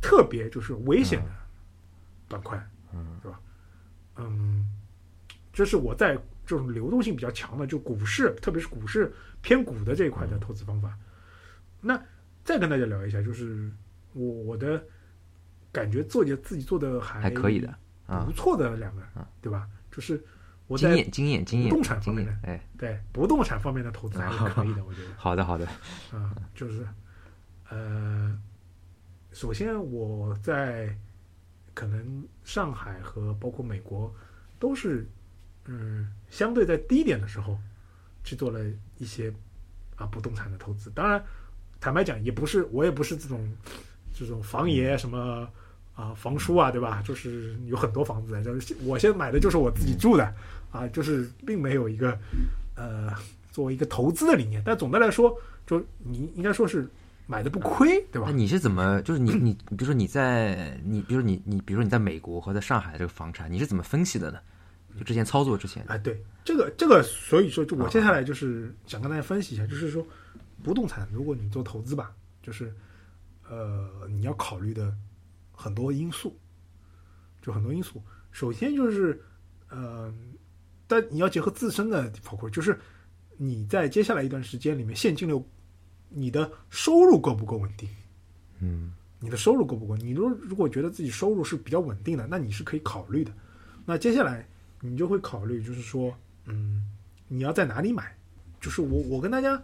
[0.00, 1.30] 特别就是危险的
[2.28, 2.62] 板块，
[2.92, 3.40] 嗯，是吧？
[4.16, 4.66] 嗯，
[5.52, 6.14] 这是我在
[6.44, 10.96] 这种流动性比较强的，就股市，特别是股市偏股的这一块嗯的投资方法。
[11.80, 12.00] 那
[12.44, 13.70] 再跟大家聊一下，就是
[14.12, 14.84] 我我的
[15.72, 17.74] 感觉做的自己做的还还可以的
[18.06, 19.66] 啊不，错的两个啊，对吧？
[19.90, 20.22] 就是
[20.66, 25.08] 我在经验经验经验不动产方面的，哎，对不动产方面的投资还是可以的，我觉得。
[25.16, 25.66] 好的好的，
[26.12, 26.86] 啊，就是
[27.68, 28.38] 呃，
[29.32, 30.96] 首先我在
[31.74, 34.14] 可能上海和包括美国
[34.58, 35.06] 都是
[35.66, 37.58] 嗯相对在低点的时候
[38.24, 38.60] 去做了
[38.98, 39.32] 一些
[39.96, 40.90] 啊不动产的投资。
[40.90, 41.22] 当然，
[41.80, 43.56] 坦白讲，也不是我也不是这种
[44.14, 45.48] 这种房爷什么
[45.94, 47.02] 啊房叔啊，对吧？
[47.06, 50.24] 就是有很多房子的，就是我现在买的就是我自己住的
[50.70, 52.18] 啊，就是并没有一个
[52.74, 53.12] 呃
[53.50, 54.62] 作为一个投资的理念。
[54.64, 55.36] 但总的来说，
[55.66, 56.88] 就你应该说是
[57.26, 58.36] 买的不亏，对吧那？
[58.36, 59.00] 你是怎么？
[59.02, 59.38] 就是你你
[59.70, 64.38] 你，比如说你在你，比如说你你，比如说你在美国和在上海这个房产，你是怎么分析的呢？
[64.98, 70.06] 就之前操作之前，哎，对，这个这个，所以说，就我接下来就是想跟大家分析一下，就是说，
[70.62, 72.12] 不动产如果你做投资吧，
[72.42, 72.70] 就是
[73.48, 74.94] 呃，你要考虑的
[75.62, 76.36] 很多因素，
[77.40, 78.02] 就很多因素。
[78.32, 79.22] 首先就是
[79.68, 80.12] 呃，
[80.86, 82.76] 但你要结合自身的跑酷，就是
[83.36, 85.44] 你在接下来一段时间里面，现金流，
[86.08, 87.88] 你的收入够不够稳定？
[88.58, 89.96] 嗯你的收入够不够？
[89.96, 93.32] 你如如果觉得自己收入是比较稳定的，那你是可以考虑的。
[93.86, 94.48] 那接下来
[94.80, 96.12] 你就会考虑，就是说，
[96.46, 96.88] 嗯，
[97.28, 98.12] 你要在哪里买？
[98.60, 99.62] 就是我我跟大家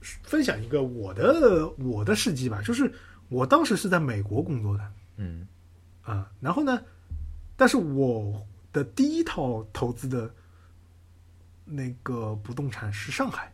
[0.00, 2.90] 分享一个我的我的事迹吧，就是
[3.28, 5.46] 我当时是在美国工作的嗯
[6.02, 6.82] 啊，然后呢，
[7.56, 8.42] 但是我
[8.72, 10.32] 的第一套投资的
[11.66, 13.52] 那个不动产是上海，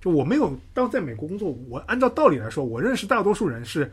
[0.00, 3.92] 就我没有当在美国工作，我按照道理来说，我认识大多数人是，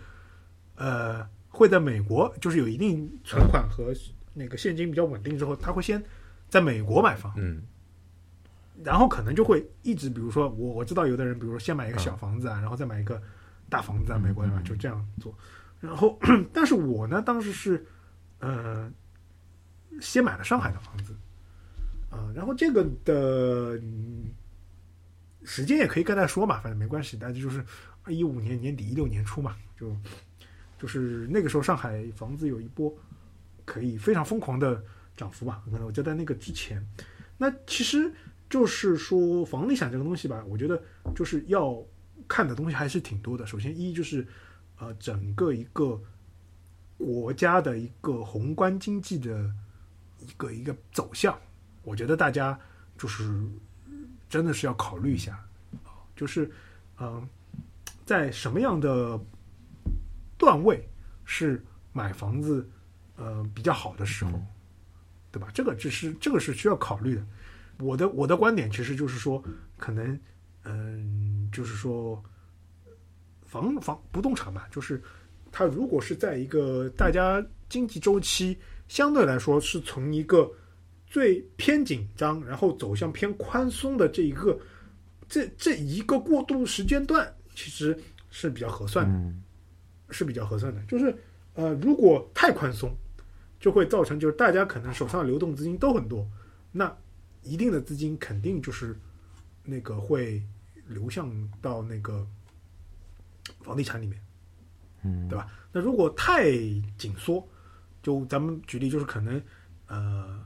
[0.76, 3.94] 呃，会在美国就是有一定存款和
[4.34, 6.02] 那个现金比较稳定之后，他会先
[6.48, 7.62] 在美国买房，嗯
[8.82, 13.22] 然后可能就会一直，比如说我我知道有的人，比如说先买一个小房子啊，然后再买一个
[13.70, 14.62] 大房子啊，美国对吧？
[14.64, 15.36] 就这样做。
[15.80, 16.20] 然后，
[16.54, 17.86] 但是我呢，当时是
[18.40, 18.92] 呃，
[20.02, 21.16] 先买了上海的房子
[22.10, 24.34] 啊、然后这个的、嗯
[25.42, 27.64] 时间也可以跟大家说嘛，反正没关系，但是就是
[28.08, 29.96] 一五年年底一六年初嘛，就
[30.78, 32.94] 就是那个时候上海房子有一波
[33.64, 34.84] 可以非常疯狂的
[35.16, 36.86] 涨幅吧，可能我就在那个之前。
[37.38, 38.12] 那其实
[38.50, 40.80] 就是说房地产这个东西吧，我觉得
[41.16, 41.82] 就是要
[42.28, 43.48] 看的东西还是挺多的。
[43.48, 44.28] 首先一就是
[44.80, 46.02] 呃整个一个
[46.98, 49.50] 国家的一个宏观经济的
[50.20, 51.38] 一个一个走向，
[51.84, 52.60] 我觉得大家
[52.98, 53.24] 就是
[54.28, 55.34] 真的是要考虑一下，
[55.84, 56.46] 啊就是
[56.98, 57.30] 嗯、呃
[58.06, 59.20] 在什么样的
[60.36, 60.84] 段位
[61.26, 61.64] 是
[61.94, 62.68] 买房子
[63.18, 64.42] 呃比较好的时候，
[65.32, 65.48] 对吧？
[65.54, 67.24] 这个只是这个是需要考虑的。
[67.78, 69.44] 我的我的观点其实就是说，
[69.78, 70.20] 可能
[70.64, 72.22] 嗯、就是说
[73.50, 75.02] 房房不动产嘛，就是
[75.52, 80.50] 它如果是在一个大家经济周期相对来说是从一个
[81.08, 84.58] 最偏紧张，然后走向偏宽松的这一个
[85.28, 87.98] 这这一个过渡时间段，其实
[88.30, 89.18] 是比较合算的。
[89.18, 89.44] 嗯
[90.12, 90.82] 是比较合算的。
[90.88, 91.16] 就是
[91.54, 92.92] 呃，如果太宽松，
[93.60, 96.28] 就会造成就是大家可能手上流动资金都很多，
[96.72, 96.92] 那
[97.44, 98.98] 一定的资金肯定就是
[99.64, 100.42] 那个会
[100.88, 101.32] 流向
[101.62, 102.26] 到那个
[103.62, 104.22] 房地产里面，
[105.04, 105.48] 嗯，对吧？
[105.72, 106.52] 那如果太
[106.98, 107.48] 紧缩，
[108.02, 109.42] 就咱们举例，就是可能
[109.88, 110.40] 呃，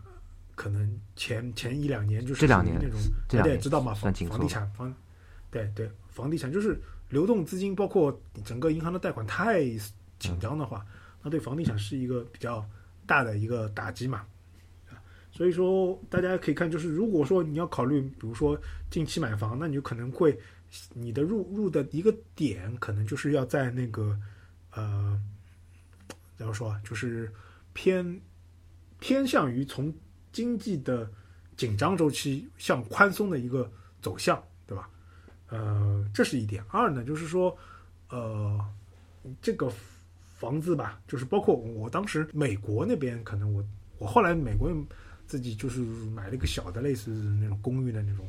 [0.56, 4.94] 可能前前一两年就是这两年那种大家也知道嘛，房房地产房，
[5.50, 9.64] 对对，房地产就是流动资金，包括整个银行的贷款太
[10.20, 10.86] 紧张的话，
[11.22, 12.66] 那对房地产是一个比较
[13.06, 14.20] 大的一个打击嘛。
[14.90, 15.00] 啊
[15.36, 18.56] 所以说，大家可以看，就是如果说你要考虑，比如说
[18.92, 20.40] 近期买房，那你就可能会
[20.94, 24.20] 你的入入的一个点，可能就是要在那个
[24.72, 25.20] 呃，
[26.36, 27.32] 怎么说，就是
[27.74, 28.20] 偏
[29.00, 29.94] 偏向于从
[30.32, 31.10] 经济的
[31.56, 33.72] 紧张周期向宽松的一个
[34.02, 34.90] 走向，对吧？
[35.50, 36.64] 呃，这是一点。
[36.70, 37.56] 二呢，就是说，
[38.10, 38.60] 呃，
[39.42, 39.72] 这个
[40.38, 43.64] 房子吧，就是包括我当时美国那边，可能我
[44.00, 44.72] 我后来美国
[45.28, 48.28] 自己就是买了一个小的类似那种公寓的那种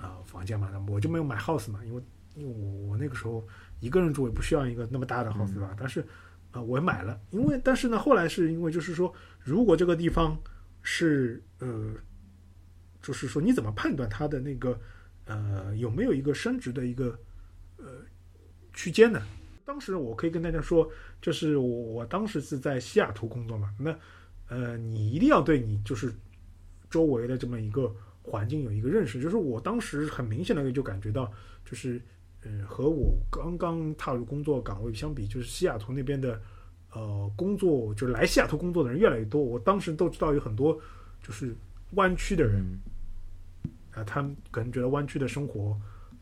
[0.00, 2.02] 啊、呃房间嘛，那我就没有买 house 嘛，因为
[2.34, 3.46] 因为我我那个时候
[3.80, 5.74] 一个人住也不需要一个那么大的 house 对吧？
[5.78, 6.06] 但是
[6.52, 10.38] 呃，我也买了，因为但是呢，后来是因为就是说，如果这个地方
[10.82, 11.92] 是呃，
[13.02, 14.80] 就是说你怎么判断它的那个
[15.26, 17.18] 呃有没有一个升值的一个
[17.76, 17.86] 呃
[18.72, 19.20] 区间呢？
[19.66, 20.90] 当时我可以跟大家说，
[21.20, 23.94] 就是我我当时是在西雅图工作嘛，那
[24.48, 26.10] 呃你一定要对你就是
[26.88, 27.94] 周围的这么一个
[28.28, 31.32] 环境有一个认识，就是我当时很明显的就感觉到，
[31.64, 32.00] 就是
[32.44, 36.40] 呃和我刚刚踏入工作岗位相比，就是西雅图那边的
[36.92, 39.42] 呃工作，就是来西雅图工作的人越来越多。
[39.42, 40.78] 我当时都知道有很多
[41.22, 41.54] 就是
[41.92, 42.62] 湾区的人，
[43.64, 45.76] 嗯啊、他们可能觉得湾区的生活，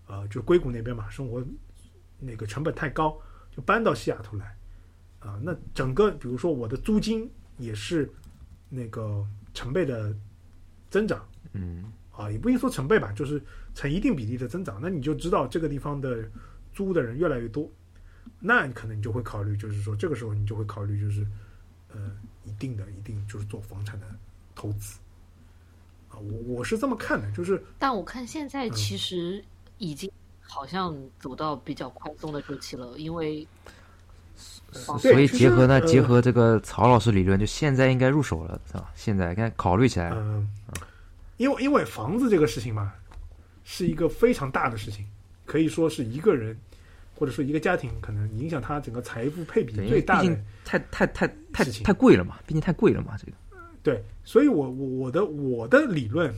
[0.07, 1.45] 呃，就硅谷那边嘛，生活
[2.19, 4.57] 那个成本太高，就搬到西雅图来，
[5.19, 8.11] 啊、那整个比如说我的租金也是
[8.71, 10.15] 那个成倍的
[10.97, 11.92] 增长，嗯。
[12.18, 13.38] 啊，也不一定说成倍吧，就是
[13.74, 16.24] 成一定比例的增长，那你就知道这个地方的
[16.72, 17.70] 租的人越来越多，
[18.40, 21.26] 那你可能你就会考虑，就是说这个时候你就会考虑，就是
[21.92, 22.11] 呃，
[22.42, 24.07] 一定的一定就是做房产的
[24.55, 24.99] 投资。
[26.09, 28.72] 啊，我我是这么看的，就是但我看现在嗯。
[28.72, 29.44] 其实
[29.76, 33.47] 已经好像走到比较宽松的周期了，因为
[34.99, 38.91] 所以结合呢，结合这个曹老师理论，就现在应该入手了，是吧？
[38.95, 40.49] 现在该考虑起来，嗯，
[41.37, 42.93] 因为因为房子这个事情嘛，
[43.64, 45.05] 是一个非常大的事情，
[45.45, 46.57] 可以说是一个人
[47.18, 53.33] 或者说一个家庭可能影响他整个财富配比因为最大的毕竟太太太太太贵了嘛，毕竟太贵了嘛，这个
[53.83, 56.33] 对，所以我我我的我的理论，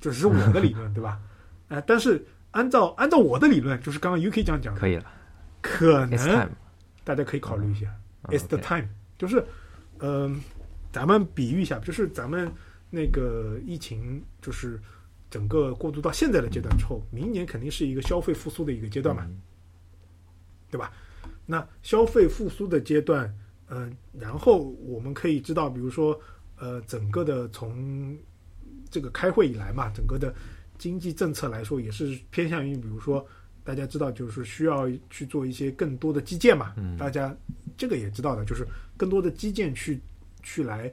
[0.00, 1.18] 就只是我的理论，对吧？
[1.68, 5.04] 呃，但是按照按照我的理论，就是刚刚 UK 这样讲，可以了。
[5.62, 6.50] 可能
[7.04, 7.86] 大家可以考虑一下。
[8.22, 8.86] 嗯 It's the time，
[9.18, 9.44] 就是，
[9.98, 10.40] 嗯、
[10.92, 12.52] 咱们比喻一下，就是咱们
[12.88, 14.80] 那个疫情，就是
[15.28, 19.40] 整个过渡到现在的阶段之后，明年肯定是一个消费复苏的一个阶段嘛，嗯
[20.70, 20.92] 对吧？
[21.44, 23.34] 那消费复苏的阶段，
[23.68, 26.18] 嗯、然后我们可以知道，比如说，
[26.56, 28.16] 呃，整个的从
[28.88, 30.32] 这个开会以来嘛，整个的
[30.78, 33.26] 经济政策来说，也是偏向于，比如说，
[33.64, 37.34] 大家知道，就是需要去做一些更多的基建嘛，嗯大家
[37.76, 40.00] 这个也知道的，就是更多的基建去
[40.42, 40.92] 去来，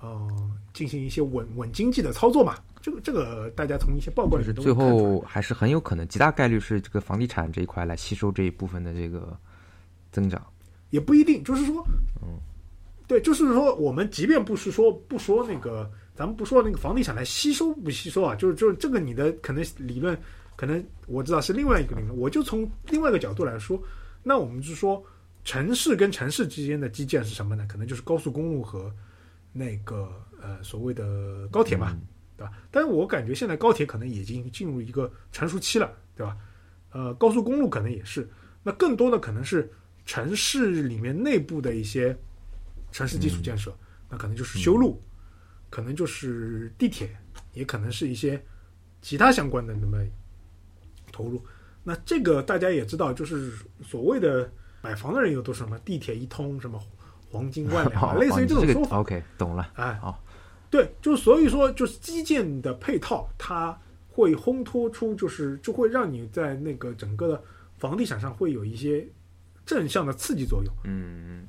[0.00, 0.28] 呃，
[0.72, 2.56] 进行一些稳稳经济的操作嘛。
[2.80, 9.36] 这个这个大家从一些报告里就是最后还是很有可能，极大概率是这个房地产这一块来吸收这一部分的这个
[10.12, 10.40] 增长。
[10.90, 11.84] 也不一定，就是说，
[12.22, 12.38] 嗯，
[13.08, 20.16] 对，就是说，我们即便不是说不说那个，咱们不说那个房地产来吸收不吸收啊，就是就是这个你的可能理论，
[20.56, 23.80] 可能我知道是另外一个领域，我就从另外一个角度来说，
[24.22, 25.04] 那我们就说
[25.44, 27.66] 城市跟城市之间的基建是什么呢？
[27.68, 28.92] 可能就是高速公路和
[29.52, 32.00] 那个呃所谓的高铁嘛，嗯
[32.38, 32.52] 对吧？
[32.70, 36.36] 但是我感觉现在高铁可能已经进入一个成熟期了，对吧？
[36.90, 38.28] 呃，高速公路可能也是，
[38.62, 39.70] 那更多的可能是
[40.04, 42.16] 城市里面内部的一些
[42.92, 43.76] 城市基础建设，
[44.10, 45.02] 那可能就是修路，
[45.70, 47.14] 可能就是地铁，
[47.52, 48.42] 也可能是一些
[49.02, 49.98] 其他相关的那么
[51.16, 51.42] 投入。
[51.82, 53.52] 那这个大家也知道，就是
[53.82, 54.50] 所谓的
[54.82, 56.78] 买房的人有都是什么地铁一通，什么
[57.30, 58.98] 黄金万两啊， 类似于这种说法。
[58.98, 59.70] OK，懂了。
[59.74, 60.22] 哎，好，
[60.68, 67.42] 对，就所以说，就是基建的配套，它会烘托出，就是就会让你在那个整个的
[67.78, 69.06] 房地产上会有一些
[69.64, 71.46] 正向的刺激作用嗯，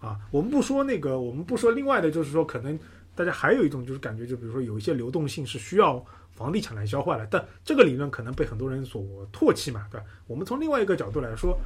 [0.00, 0.20] 啊。
[0.30, 2.78] 我们不说那个，我们不说另外的，就是说可能
[3.14, 10.06] 大家还有一种就是感觉，就比如说有一些流动性是需要房地产来消化了，但这个理论可能被很多人所唾弃嘛，对吧？
[10.26, 11.58] 我们从另外一个角度来说，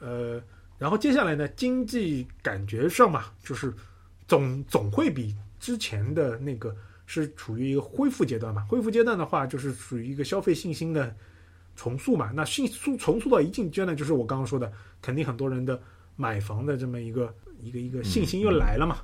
[0.00, 0.42] 呃，
[0.78, 3.72] 然后接下来呢，经济感觉上嘛，就是
[4.26, 6.74] 总总会比之前的那个
[7.06, 8.64] 是处于一个恢复阶段嘛。
[8.68, 11.14] 恢复阶段的话，就是属于一个消费信心的
[11.76, 12.32] 重塑嘛。
[12.34, 15.80] 那信速重塑到一定阶段，就是我刚刚说的，肯定很多人的
[16.16, 18.96] 买房的这么一个一个一个信心又来了嘛。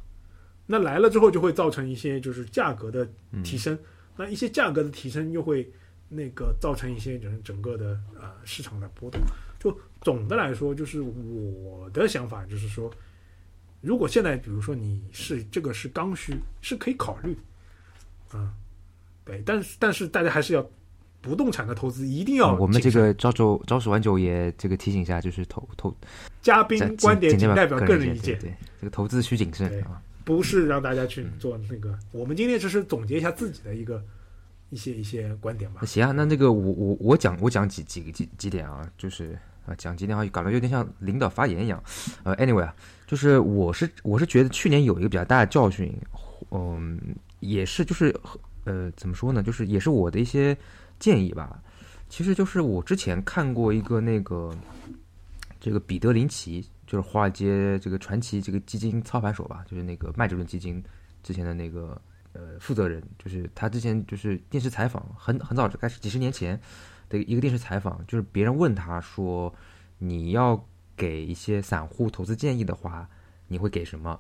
[0.67, 3.09] 那来了之后，就会造成一些就是价格的
[3.45, 3.79] 提升。
[4.19, 5.71] 那一些价格的提升又会
[6.09, 9.21] 那个造成一些整整个的呃市场的波动。
[9.59, 12.89] 就总的来说，就是我的想法就是说，
[13.81, 17.37] 如果现在比如说你是这个是刚需，是可以考虑，
[18.31, 18.55] 啊，
[19.25, 20.65] 对，但是但是大家还是要
[21.21, 25.93] 不动产的投资一定要嗯我们这个朝九朝十晚九也这个提醒一下，就是投投
[26.41, 30.01] 嘉宾观点仅仅代表个个人意见，对对，这个投资需谨慎啊。
[30.29, 31.99] 不是让大家去做那个。
[32.13, 34.05] 我们今天只是总结一下自己的一个
[34.69, 35.83] 一些一些观点吧。
[35.87, 41.83] 行啊，那那个我我我讲我讲几几个几几点啊，就是啊讲几点啊，搞得有点像领导发言一样。
[42.25, 42.77] 呃，anyway 啊，
[43.07, 45.99] 就是我是我是觉得去年有一个比较大的教训，
[46.51, 47.01] 嗯，
[47.41, 48.15] 也是就是
[48.65, 50.55] 呃怎么说呢，就是也是我的一些
[50.99, 51.59] 建议吧。
[52.11, 54.55] 其实就是我之前看过一个那个
[55.59, 60.83] 这个彼得林奇，就是华尔街这个传奇这个基金操盘手吧，就是那个麦哲伦基金
[61.23, 62.01] 之前的那个
[62.33, 66.59] 呃负责人，就是他之前就是电视采访，很很早就开始几十年前
[67.11, 69.55] 的一个电视采访，就是别人问他说
[69.99, 70.67] 你要
[70.97, 73.07] 给一些散户投资建议的话，
[73.49, 74.19] 你会给什么？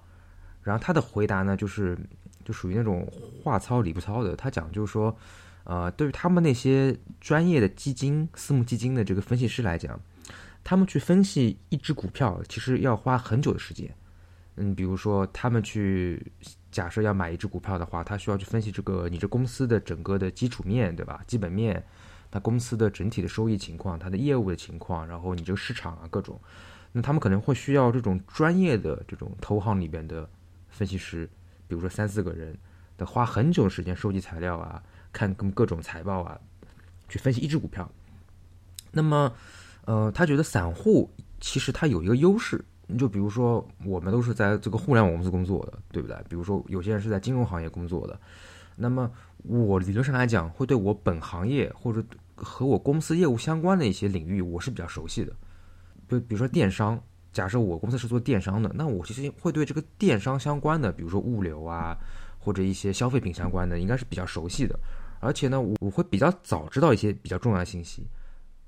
[0.63, 1.99] 然后他的回答呢，就是
[2.45, 3.11] 就属于那种
[3.43, 5.17] 话糙理不糙的，他讲就是说，
[5.65, 9.99] 呃，对于他们那些专业的基金、私募基金的这个分析师来讲，
[10.69, 13.91] 他们去分析一只股票，其实要花很久的时间。
[14.57, 16.31] 嗯，比如说他们去
[16.71, 21.25] 假设要买一只股票的话，他需要去分析这个你这公司的整个的基础面，对吧？
[21.27, 21.83] 基本面，
[22.31, 26.39] 那公司的整体的收益情况，它的业务的情况，然后你这个市场啊各种，
[26.93, 30.29] 那他们可能会需要这种专业的这种投行里边的
[30.69, 31.27] 分析师，
[31.67, 32.55] 比如说三四个人，
[32.95, 34.83] 得花很久时间收集材料啊，
[35.15, 36.39] 看各各种财报啊，
[37.09, 37.91] 去分析一只股票。
[38.91, 39.35] 那么，
[39.89, 41.09] 呃，他觉得散户
[41.41, 46.15] 其实他有一个优势，你就比如说我们都是在这个互联网公司工作的，对不对？
[46.29, 48.21] 比如说有些人是在金融行业工作的，
[48.77, 49.11] 那么
[49.45, 55.33] 我理论上来讲，会对我本行业或者和我公司业务相关的一些领域，我是比较熟悉的。
[56.07, 61.97] 就比如说电商，假设我公司是做电商的，那我其实会对这个电商相关的，比如说物流啊，
[62.39, 64.79] 或者一些消费品相关的，应该是比较熟悉的。
[65.19, 68.07] 而且呢，我我会比较早知道一些比较重要的信息。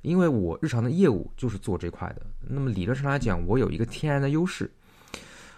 [0.03, 4.71] 因为我日常的业务就是做这块的，那么理论上来讲，我有一个天然的优势，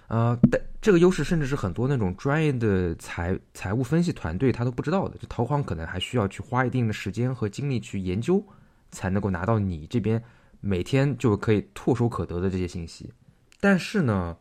[0.08, 8.44] 呃，但这个优势甚至是很多那种专业的财财务分析团队他都不知道的，就投行可能还需要去花一定的时间和精力去研究，
[8.90, 10.22] 才能够拿到你这边
[10.60, 13.12] 每天就可以唾手可得的这些信息。
[13.60, 14.36] 但是呢，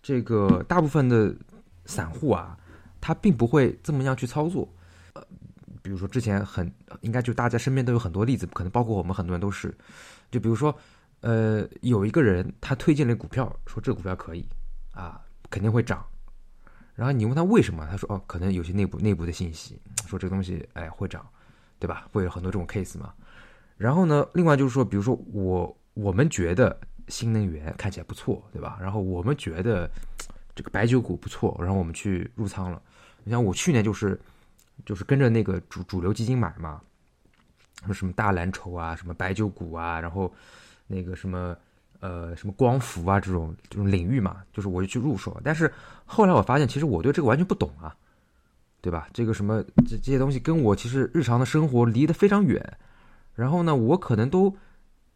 [0.00, 1.34] 这个大部分的
[1.86, 2.56] 散户啊，
[3.00, 4.72] 他并不会这么样去操作。
[5.14, 5.22] 呃
[5.84, 6.72] 比如说，之前很
[7.02, 9.76] 应该就大家身边都有很多例子，可能包括我们很多人都是。
[10.30, 10.74] 就比如说，
[11.20, 14.48] 呃，有一个人他推荐了股票，说这个股票可以
[14.92, 15.20] 啊，
[15.50, 16.02] 肯定会涨。
[16.94, 21.28] 然后你问他为什么，他说哦，可能有些内部内部的信息，说这个东西哎会涨，
[21.78, 22.08] 对吧？
[22.10, 23.12] 会有很多这种 case 嘛。
[23.76, 26.74] 然后呢，另外就是说，比如说我我们觉得
[27.08, 28.78] 新能源看起来不错，对吧？
[28.80, 29.90] 然后我们觉得
[30.54, 32.80] 这个白酒股不错，然后我们去入仓了。
[33.22, 34.18] 你像我去年就是。
[34.84, 36.80] 就是跟着那个主主流基金买嘛，
[37.80, 40.30] 什么什么大蓝筹啊，什么白酒股啊，然后
[40.86, 41.56] 那个什么
[42.00, 45.40] 呃什么光伏啊这种这种领域嘛，就是我就去入手。
[45.42, 45.72] 但是
[46.04, 47.96] 后来我发现，其实我对这个完全不懂啊，
[48.80, 49.08] 对吧？
[49.12, 52.78] 这个什么这这些东西跟我其实日常的生活离得非常远。
[53.34, 54.54] 然后呢，我可能都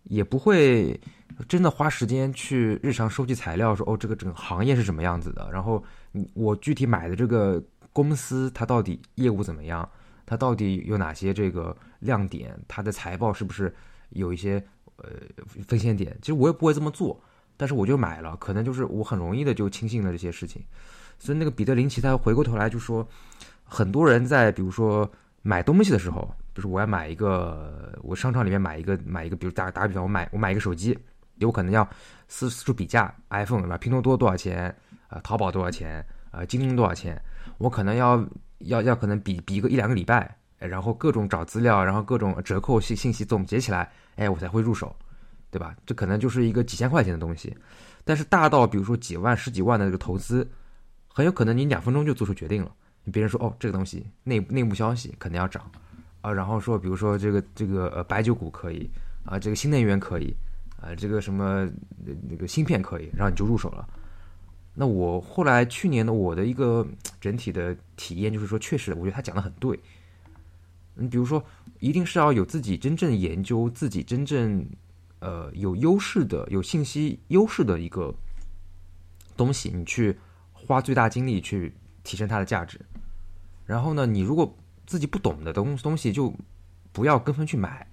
[0.04, 0.98] 也不会
[1.48, 5.48] 真的花时间去日常收集材料，说哦这个整个行业是什么样子的。
[5.52, 5.84] 然后
[6.34, 7.62] 我具体买的这个。
[7.92, 9.88] 公司它到底业务怎么样？
[10.26, 12.54] 它到底有哪些这个亮点？
[12.68, 13.74] 它的财报是不是
[14.10, 14.62] 有一些
[14.96, 15.04] 呃
[15.66, 16.16] 分线点？
[16.20, 17.18] 其实我也不会这么做，
[17.56, 20.62] 但是我就买了，可能就是我很容易的就轻信了这些事情。
[21.18, 23.08] 所以那个彼得林奇他回过头来就说，
[23.64, 25.10] 很多人在比如说
[25.42, 26.22] 买东西的时候，
[26.52, 30.96] 比如说我要买一个，我商场里面买一个买一个，比如打打个比方，我买我买一个手机，
[31.36, 31.88] 有可能要
[32.28, 33.78] 四四处比价，iPhone 对吧？
[33.78, 34.72] 拼多多多少钱？
[35.08, 36.04] 啊，淘宝多少钱？
[36.30, 37.18] 啊，京东多少钱？
[37.56, 38.22] 我可能要
[38.58, 44.94] 要要可能比比个一两个礼拜，然后各种找资料，然后各种折扣信信息总结起来，哎，我才会入手，
[45.50, 45.74] 对吧？
[45.86, 47.56] 这可能就是一个几千块钱的东西，
[48.04, 50.46] 但是大到比如说几万、十几万的这个投资，
[51.06, 52.70] 很有可能你两分钟就做出决定了。
[53.10, 55.70] 别人说哦，这个东西内内幕消息肯定要涨，
[56.20, 58.90] 啊，然后说比如说这个这个呃白酒股可以，
[59.24, 60.36] 啊，这个新能源可以，
[60.78, 61.66] 啊，这个什么
[62.28, 63.88] 那个芯片可以，然后你就入手了。
[64.74, 66.86] 那我后来去年的我的一个
[67.20, 69.78] 整体的体验就是说，确实，我觉得他讲的很对。
[70.94, 71.44] 你比如说，
[71.80, 74.66] 一定是要有自己真正研究、自己真正
[75.20, 78.14] 呃有优势的、有信息优势的一个
[79.36, 80.18] 东西，你去
[80.52, 82.80] 花最大精力去提升它的价值。
[83.64, 84.56] 然后呢，你如果
[84.86, 86.34] 自己不懂的东东西，就
[86.92, 87.86] 不要跟风去买。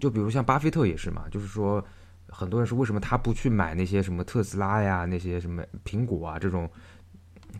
[0.00, 1.84] 就比如像巴菲特也是嘛，就是说。
[2.28, 6.68] 很多人说，为什么他不去买那些什么特斯拉呀、那些什么苹果啊这种，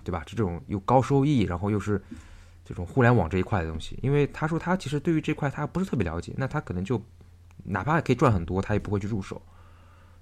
[0.05, 0.23] 对吧？
[0.27, 2.03] 这种又高收益，然后又是
[2.65, 3.99] 这种互联网这一块的东西？
[4.03, 7.01] 因为他说他其实对于这块他不是特别了解，那他可能就
[7.65, 9.41] 哪怕可以赚很多，他也不会去入手。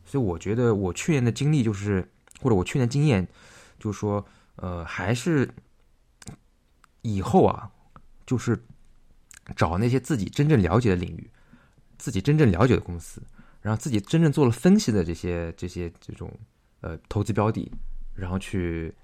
[0.04, 2.06] 所以我觉得我去年的经历就是，
[2.40, 3.26] 或者我去年经验
[3.78, 4.24] 就是说，
[4.56, 5.48] 呃，还是
[7.02, 7.70] 以后啊，
[8.26, 8.62] 就是
[9.56, 11.30] 找那些自己真正了解的领域，
[11.98, 13.22] 自己真正了解的公司。
[13.62, 16.30] 然后自己真正做了分析的这些这些这种
[16.82, 17.72] 呃投资标的，
[18.14, 18.94] 然后去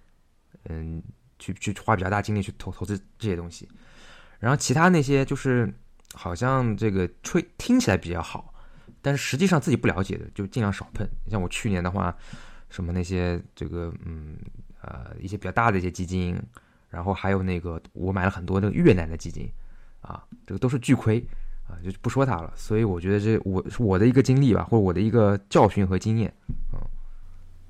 [0.68, 1.02] 嗯
[1.38, 3.68] 去去花比较大精力去投投资这些东西，
[4.38, 5.72] 然后其他那些就是
[6.14, 8.52] 好像这个吹听起来比较好，
[9.00, 11.08] 但是实际上自己不了解的就尽量少碰。
[11.28, 12.16] 像我去年的话，
[12.68, 14.36] 什么那些这个嗯
[14.82, 16.40] 呃一些比较大的一些基金，
[16.88, 19.50] 然后还有那个我买了很多那个越南的基金
[20.00, 21.24] 啊，这个都是巨亏。
[21.70, 22.52] 啊，就不说他了。
[22.56, 26.34] 所以我觉得这我是我的一个经历吧，或者我的一个教训和经验。
[26.72, 26.80] 嗯，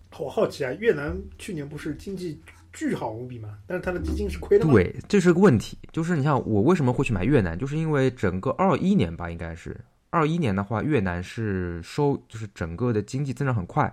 [0.08, 2.40] 好好奇啊，越南去年不是经济
[2.72, 3.58] 巨好无比嘛？
[3.66, 4.64] 但是它的基金是亏的。
[4.66, 5.78] 对，这是个问题。
[5.92, 9.78] 就是你像我为什么会去买越南，就是因为整个二一年吧，应该是
[10.10, 13.92] 二一年的话，越南是收就是整个的经济增长很快。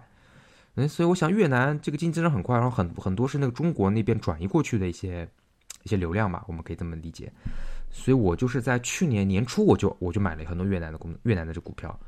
[0.75, 5.27] 嗯，所以我想越南这个经济增长很快，然后很很多是那个中国那边转移过去的一些
[5.83, 7.31] 一些流量吧，我们可以这么理解。
[7.89, 11.99] 所以我就是在去年年初，我就我就买了很多越南的公越南的这股票，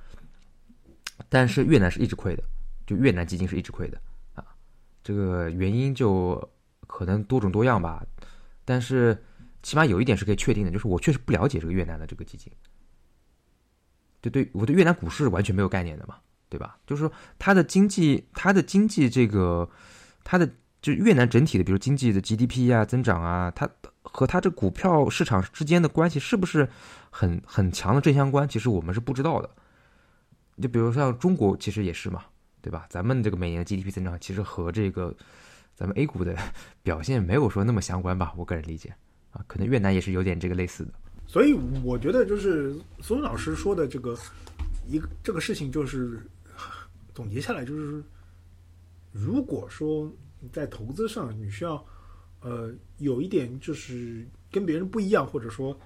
[1.30, 2.44] 但是越南是一直亏的，
[2.86, 3.98] 就越南基金是一直亏的
[4.36, 4.46] 啊。
[5.04, 6.48] 这个原因就
[6.90, 8.04] 可能多种多样吧，
[8.66, 9.24] 但是
[9.62, 12.52] 起码有一点是可以确定的，就是我确实不了解这个越南的这个基金，
[14.20, 16.16] 对对，我对越南股市完全没有概念的嘛，
[16.50, 16.78] 对吧？
[16.88, 19.70] 就是说它的经济，它的经济这个，
[20.24, 20.50] 它的
[20.82, 23.70] 就越南整体的，比如经济的 GDP 啊增长啊，它
[24.02, 26.68] 和它这股票市场之间的关系是不是
[27.12, 28.50] 很很强的正相关？
[28.50, 29.50] 其实我们是不知道的。
[30.62, 32.26] 就比如像中国，其实也是嘛，
[32.62, 32.86] 对吧？
[32.90, 35.16] 咱们这个每年的 GDP 增长，其实和这个
[35.80, 36.36] 咱们 A 股的
[36.84, 38.34] 表现没有说那么相关吧？
[38.36, 38.94] 我个人理解
[39.32, 40.92] 啊，可能越南也是有点这个类似的。
[41.26, 41.54] 所以
[41.84, 44.18] 我觉得就是苏文老师说的这个
[44.90, 46.20] 一个这个事情，就是
[47.16, 48.04] 总结下来就是，
[49.14, 50.12] 如果说
[50.52, 51.82] 在投资上你需要
[52.42, 55.80] 呃有一点就是跟别人不一样，或者说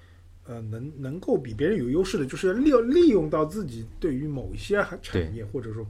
[0.45, 5.85] 呃能能够比别人有优势的，就是利利用到自己对于某一些产业或者说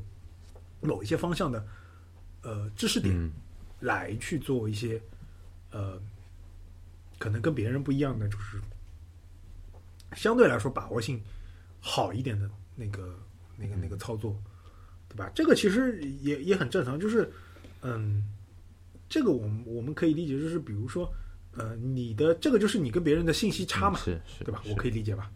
[0.81, 1.65] 某一些方向的
[2.41, 3.31] 呃知识点嗯
[3.83, 4.99] 来去做一些
[5.71, 6.01] 呃
[7.19, 8.59] 可能跟别人不一样的，就是
[10.15, 11.21] 相对来说把握性
[11.79, 13.13] 好一点的那个
[13.57, 14.35] 那个那个操作，
[15.09, 15.29] 对吧？
[15.35, 17.31] 这个其实也也很正常，就是
[17.81, 18.23] 嗯，
[19.09, 21.11] 这个我们我们可以理解，就是比如说
[21.51, 24.63] 呃，你的这个就是你跟别人的信息差嘛，是是，对吧？
[24.69, 25.31] 我可以理解吧？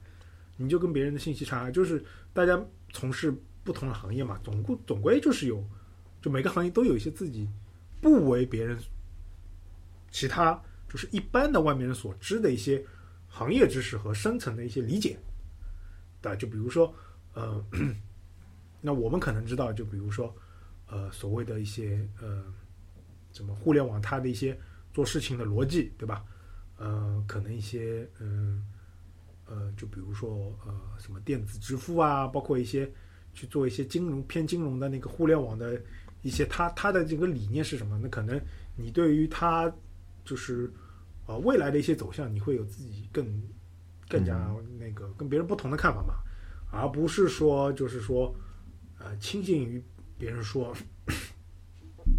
[0.56, 2.60] 你就跟别人的信息差，就是大家
[2.92, 3.34] 从事
[3.64, 5.64] 不同的行业嘛，总归总归就是有，
[6.22, 7.48] 就每个行业都有一些自己
[8.02, 8.78] 不为别人
[10.12, 12.84] 其他就是一般的外面人所知的一些
[13.28, 15.18] 行业知识和深层的一些理解，
[16.22, 16.36] 对？
[16.38, 16.94] 就比如说
[17.34, 17.64] 呃，
[18.82, 20.34] 那我们可能知道，就比如说
[20.88, 22.44] 呃，所谓的一些呃，
[23.34, 24.58] 什么互联网它的一些
[24.94, 26.24] 做事情的逻辑，对吧？
[26.78, 28.64] 呃，可能一些嗯
[29.46, 32.92] 呃就比如说呃什么电子支付啊，包括一些
[33.34, 35.82] 去做一些金融偏金融的那个互联网的
[36.22, 38.00] 一些，他他的这个理念是什么？
[38.02, 38.40] 那可能
[38.76, 39.72] 你对于他
[40.26, 40.72] 就是
[41.26, 43.26] 呃未来的一些走向，你会有自己更
[44.10, 46.16] 更加那个跟别人不同的看法嘛，
[46.72, 48.36] 而不是说就是说
[49.00, 49.82] 呃轻信于
[50.18, 50.74] 别人说，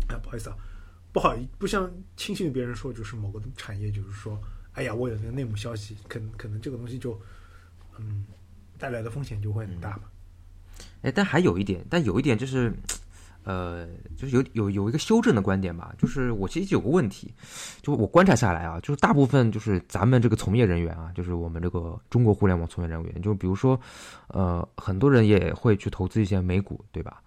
[0.08, 0.56] 啊 不好意思啊，
[1.12, 4.40] 不好不像轻信于别人说就是某个产业就是说，
[4.72, 7.20] 哎呀我有那个内幕消息，可能可能这个东西就
[7.98, 8.24] 嗯
[8.78, 10.04] 带来的风险就会很大嘛。
[11.02, 12.72] 哎，但还有一点，但有一点就是，
[13.44, 13.86] 呃，
[14.16, 17.32] 就是有有有一个修正的观点吧，就是我其实有个问题，
[17.80, 23.78] 就我观察下来啊，就是大部分就是咱们这个从业人员啊，就是我们这个中国互联网从业人员，就比如说，
[24.26, 27.22] 呃，很多人也会去投资一些美股，对吧？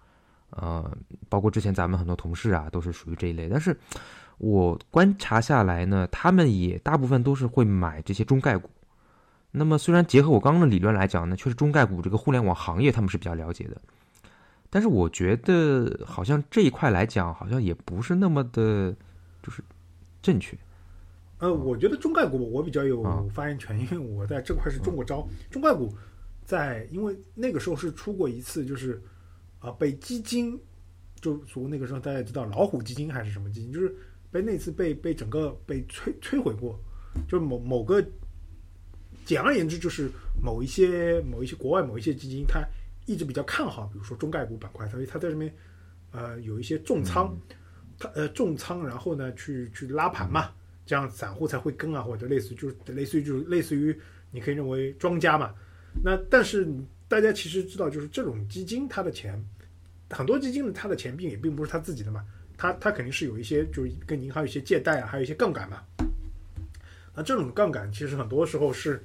[0.51, 0.91] 呃，
[1.29, 3.47] 包括之前咱们很多同事啊，都是属于这一类。
[3.47, 3.75] 但是
[4.37, 8.69] 我观察下来呢，他们也大部分都是会买这些中概股。
[9.49, 13.81] 那么，虽然结合我刚刚的理论来讲呢，确实中概股这个互联网行业他们是比较了解的，
[14.71, 18.95] 但是我觉得好像这一块来讲，好像也不是那么的，
[19.43, 19.61] 就是
[20.21, 20.57] 正确。
[21.39, 25.27] 呃，我觉得中概股我比较有啊发言权，因为我在这块是中过招。
[25.49, 25.93] 中概股
[26.45, 29.01] 在因为那个时候是出过一次，就是
[29.59, 30.57] 啊、被基金
[31.19, 33.93] 就从那个时候大家也知道老虎基金还是什么基金，就是
[34.31, 36.79] 被那次被被整个被摧摧毁过，
[37.27, 38.01] 就是某某个
[39.25, 40.09] 简而言之就是
[40.41, 42.63] 某一些某一些国外某一些基金，它
[43.05, 45.53] 一直比较看好，比如说中概股板块，所以它在这边
[46.11, 47.37] 呃有一些重仓，
[47.99, 50.51] 它呃重仓，然后呢去去拉盘嘛。
[50.83, 53.97] 这样散户才会跟啊，或者类似就是类似于就是类似于
[54.31, 55.53] 你可以认为庄家嘛。
[56.03, 56.67] 那但是
[57.07, 59.41] 大家其实知道，就是这种基金它的钱，
[60.09, 62.25] 很多基金的它的钱并也并不是他自己的嘛，
[62.57, 65.81] 它它肯定是有一些就是跟银行有一些借贷啊，还有一些杠杆嘛。
[67.15, 69.01] 那这种杠杆其实很多时候是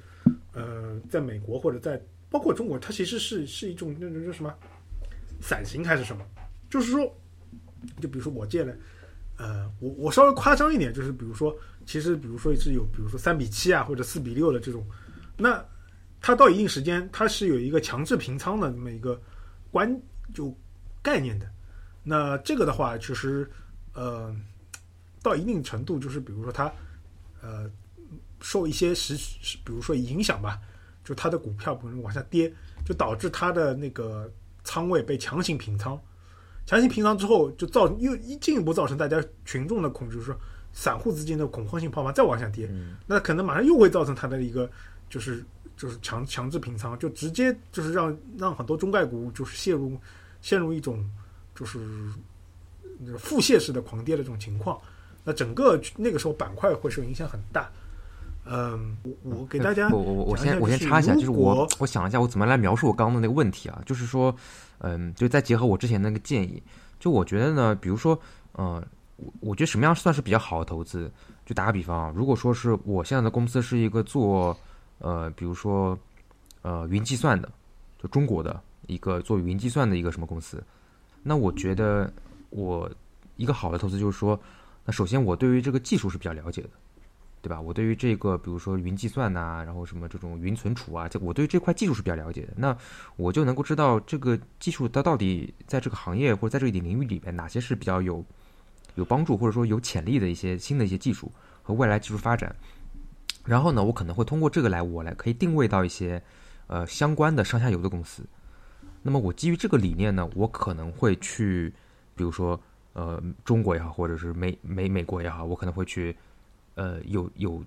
[0.53, 4.53] 呃，在美国或者在包括中国，它其实是是一种那种叫什么
[5.41, 6.25] 伞形还是什么？
[6.69, 7.05] 就是说，
[8.01, 8.75] 就比如说我借了。
[9.39, 11.55] 呃，我我稍微夸张一点，就是比如说，
[11.85, 14.83] 其实比如说是有，比如说三比七啊，或者四比六的这种，
[15.37, 15.63] 那
[16.19, 19.21] 它到一定时间，它是有一个强制平仓的这么一个
[19.69, 19.87] 关
[20.33, 20.51] 就
[21.03, 21.47] 概念的。
[22.01, 23.47] 那这个的话，其实
[23.93, 24.35] 呃，
[25.21, 26.73] 到一定程度，就是比如说它
[27.39, 27.69] 呃
[28.41, 29.13] 受一些时，
[29.63, 30.59] 比如说影响吧，
[31.07, 32.51] 就它的股票可能往下跌，
[32.85, 34.29] 就导致它的那个
[34.65, 35.97] 仓位被强行平仓。
[36.65, 40.37] 强行平仓之后，就造又一进一步造成大家群众的恐惧，就是说
[40.73, 42.69] 散户资金的恐慌性泡沫再往下跌，
[43.05, 44.69] 那可能马上又会造成它的一个
[45.09, 45.41] 就是
[45.77, 49.97] 就是强强制平仓，就直接就是让让很多中概股就是陷入
[50.41, 51.09] 陷入一种
[51.55, 51.79] 就是
[52.99, 54.77] 那个腹泻式的狂跌的这种情况，
[55.23, 57.71] 那整个那个时候板块会受影响很大。
[58.49, 64.33] 嗯，我我给大家我我我先我先插一下，就是我我想一下我怎么来描述我刚刚的那个问题啊，就是说，
[64.79, 66.61] 嗯，就再结合我之前那个建议，
[66.99, 68.19] 就我觉得呢，比如说，
[68.53, 68.83] 呃，
[69.17, 71.11] 我我觉得什么样算是比较好的投资？
[71.45, 74.57] 就打个比方啊，如果说是我现在的公司是一个做
[74.99, 75.97] 呃，比如说
[76.61, 77.49] 呃云计算的，
[78.01, 80.61] 就中国的一个做云计算的一个什么公司，
[81.23, 82.11] 那我觉得
[82.49, 82.89] 我
[83.37, 84.37] 一个好的投资就是说，
[84.83, 86.69] 那首先我对于这个技术是比较了解的，
[87.41, 87.61] 对吧？
[87.61, 92.77] 我对于这个比如说云计算呐、然后什么这种云存储啊，这我对这块技术是比较了解的，那
[93.15, 98.25] 我就能够知道这个技术它到底在这个行业或者在这一点领域里面哪些是比较有
[98.95, 101.31] 有帮助或者说有潜力的一些新的一些技术
[101.63, 102.53] 和未来技术发展。
[103.45, 106.21] 然后呢，我可能会通过这个来，我来可以定位到一些
[106.67, 108.25] 呃相关的上下游的公司。
[109.03, 111.73] 那么我基于这个理念呢，我可能会去，
[112.13, 112.59] 比如说
[112.91, 116.13] 呃中国也好，或者是美美美国也好，我可能会去
[116.77, 117.61] 呃有有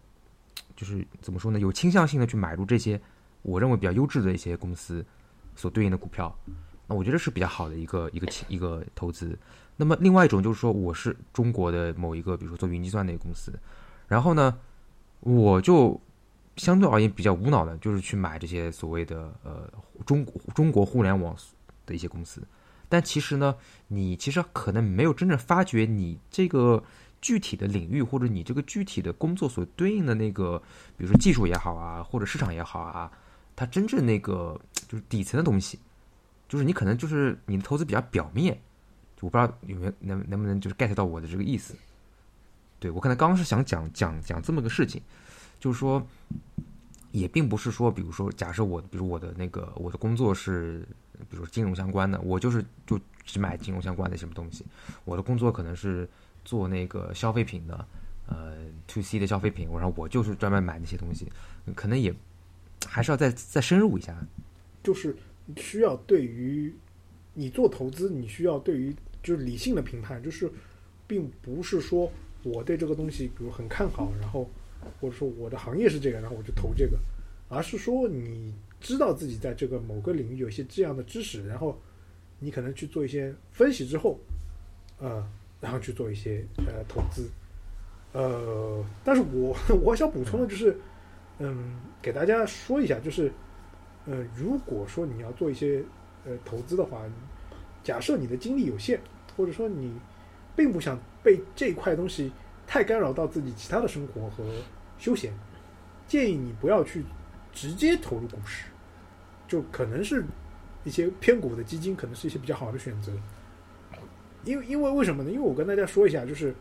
[0.74, 2.98] 就是怎么说呢，有倾向性的去买入这些
[3.42, 5.04] 我认为比较优质的一些公司
[5.54, 6.34] 所对应的股票。
[6.86, 9.38] 那我觉得是比较好的一个一个一个投资。
[9.76, 13.52] 那么另外一种就是说，我是中国的某一个，比如说做云计算的一个公司，
[14.08, 14.58] 然后呢，
[15.20, 15.98] 我就
[16.56, 19.70] 相对而言比较无脑的，就是去买这些所谓的呃
[20.04, 21.36] 中中国互联网
[21.86, 22.42] 的一些公司。
[22.88, 23.54] 但其实呢，
[23.86, 26.82] 你其实可能没有真正发掘你这个
[27.20, 30.60] 具体的领域或者你这个具体的工作所对应的那个，
[30.96, 33.10] 比如说技术也好啊，或者市场也好啊，
[33.54, 35.78] 它真正那个就是底层的东西，
[36.48, 38.58] 就是你可能就是你的投资比较表面。
[39.20, 41.74] 我不知道有没有能能不能就是 get 到我的这个意思。
[42.78, 45.02] 对我可能刚刚是想讲讲讲这么个事情，
[45.58, 46.02] 就是说，
[47.12, 50.88] 也并不是说，比如说，假设我，比如我的那个我的工作是，
[51.28, 54.64] 比如说金融相关的，我就是就只买金融相关的什么东西。
[55.04, 56.08] 我的工作可能是
[56.45, 57.86] 做那个消费品的，
[58.26, 61.26] 呃，to C 的消费品，然后我就是专门买那些东西，
[61.74, 62.14] 可能也
[62.86, 64.16] 还是要再再深入一下。
[64.82, 65.14] 就是
[65.57, 66.74] 需要对于
[67.34, 70.51] 你做投资，你需要对于就是理性的评判，就是
[71.07, 72.11] 并不是说
[72.43, 74.49] 我对这个东西比如很看好，然后
[75.01, 76.99] 或者说我的行业是这个，然后我就投这个，
[77.49, 81.78] 而是说你知道自己在这个某个领域有一些这样的知识，然后
[82.38, 84.18] 你可能去做一些分析之后，
[84.99, 85.22] 呃，
[85.61, 87.28] 然后去做一些呃投资，
[88.12, 90.76] 呃，但是我 我想补充的就是，
[91.38, 93.30] 嗯，给大家说一下，就是
[94.06, 95.82] 呃，如果说你要做一些
[96.24, 97.02] 呃投资的话，
[97.84, 98.98] 假设你的精力有限，
[99.36, 99.92] 或者说你
[100.56, 102.32] 并不想被这块东西
[102.66, 104.44] 太干扰到自己其他的生活和
[104.98, 105.32] 休闲，
[106.08, 107.04] 建议你不要去
[107.52, 108.66] 直接投入股市，
[109.46, 110.24] 就可能是
[110.84, 113.12] 一些偏股的基金，可能是一些比较好的选择。
[114.45, 115.30] 因为因为为什么呢？
[115.30, 116.55] 因为我跟大家说一下，就是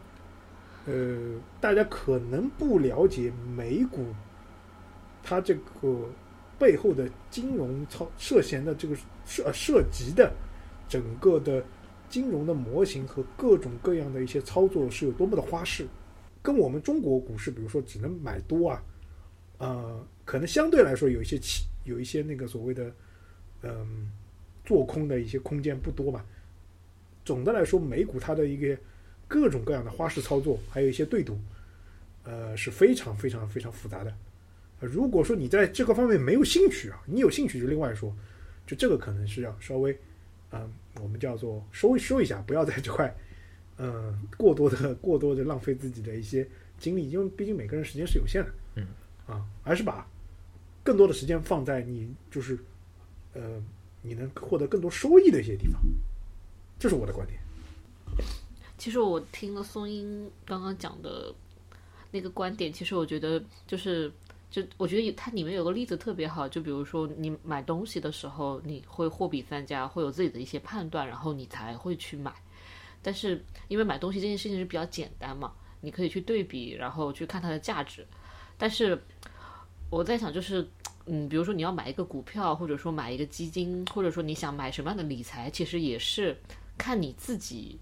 [0.85, 4.05] 呃，大家可能不了解美股
[5.23, 6.09] 它这个
[6.57, 10.33] 背后的金融操涉嫌的这个涉涉及的
[10.87, 11.63] 整个的
[12.09, 15.87] 金融的模型和各种各样的一些操作是有多么的花式，
[16.41, 18.83] 跟我们中国股市，比如说只能买多啊，
[19.59, 22.91] 呃，可能相对来说有一些起有一些那个所谓的
[23.61, 24.11] 嗯
[24.65, 26.25] 做空的一些空间不多嘛。
[27.29, 28.75] 总的来说，美股它的一个
[29.27, 31.37] 各种各样的花式操作，还有一些对赌，
[32.23, 34.11] 呃，是非常非常非常复杂的。
[34.79, 38.11] 呃如果说你在这个方面没有兴趣啊，你有兴趣就另外说，
[38.65, 39.95] 就这个可能是要稍微，
[40.49, 43.15] 嗯、我们叫做收一收一下，不要在这块，
[43.77, 46.47] 嗯、过多的过多的浪费自己的一些
[46.79, 48.87] 精力，因为毕竟每个人时间是有限的，嗯，
[49.27, 50.07] 啊，而是把
[50.83, 52.57] 更多的时间放在你就是，
[53.35, 53.61] 呃，
[54.01, 55.79] 你能获得更多收益的一些地方，
[56.79, 57.37] 这是我的观点。
[58.77, 61.33] 其实我听了宋英刚刚讲的
[62.09, 64.09] 那个观点，其实我觉得就是，
[64.49, 72.33] 就我觉得它里面有个例子特别好，就比如说你买东西的时候，你会货比三家，会有自己的一些判断，然后你才会去买。
[73.01, 75.51] 但是因为买东西这件事情是比较简单嘛，
[75.81, 78.07] 你可以去对比，然后去看它的价值。
[78.57, 78.97] 但是
[79.89, 80.65] 我在想，就是
[81.05, 86.37] 嗯，比如说你要买一个股票，或者说买一个基金，或者说你想买什么样的理财，其实也是
[86.79, 87.77] 看你自己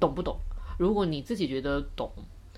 [0.00, 0.40] 懂不懂。
[0.78, 2.10] 如果你自己觉得懂，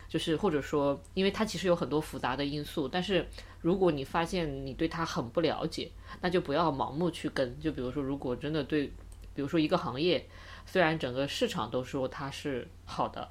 [0.09, 3.27] 就是或者说，因为它其实有很多复杂的因素，但是
[3.61, 5.91] 如果你发现你对它很不了解，
[6.21, 7.59] 那就不要盲目去跟。
[7.61, 8.87] 就比如说，如果真的对，
[9.35, 10.29] 比如说一个行业，
[10.67, 13.31] 虽然整个市场都说它是好的，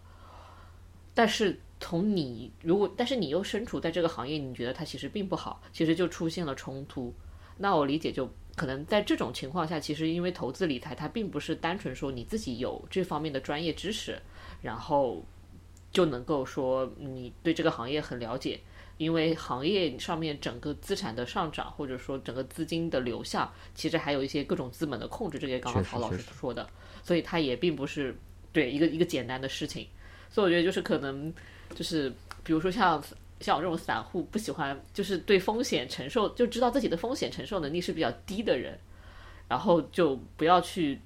[1.13, 7.13] 但是从你如果，但是你又身处在这个行业，你觉得它其实并不好，其实就出现了冲突。
[7.57, 8.29] 那我理解就
[8.59, 14.21] 可能在这种情况下，其实因为投资理财，它并不是单纯说你自己有这方面的专业知识，
[14.61, 15.23] 然后
[15.93, 18.59] 就能够说你对这个行业很了解。
[18.97, 26.69] 因为行业上面整个资产的上涨，或者说整个资金的流向，其实还有一些各种资本的控制，这些刚刚曹老师说的，
[27.01, 28.13] 所以它也并不是
[28.51, 29.87] 对一个一个简单的事情。
[30.29, 31.33] 所以我觉得就是可能
[31.73, 32.11] 就是
[32.43, 33.01] 比如说像
[33.39, 38.77] 像我这种散户不喜欢就是对风险承受就知道自己的风险承受能力是比较低的人，
[39.47, 40.99] 然后就不要去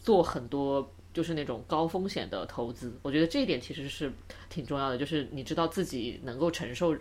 [0.00, 2.96] 做很多就是那种高风险的投资。
[3.02, 4.12] 我觉得这一点其实是
[4.48, 6.96] 挺重要的，就是你知道自己能够承受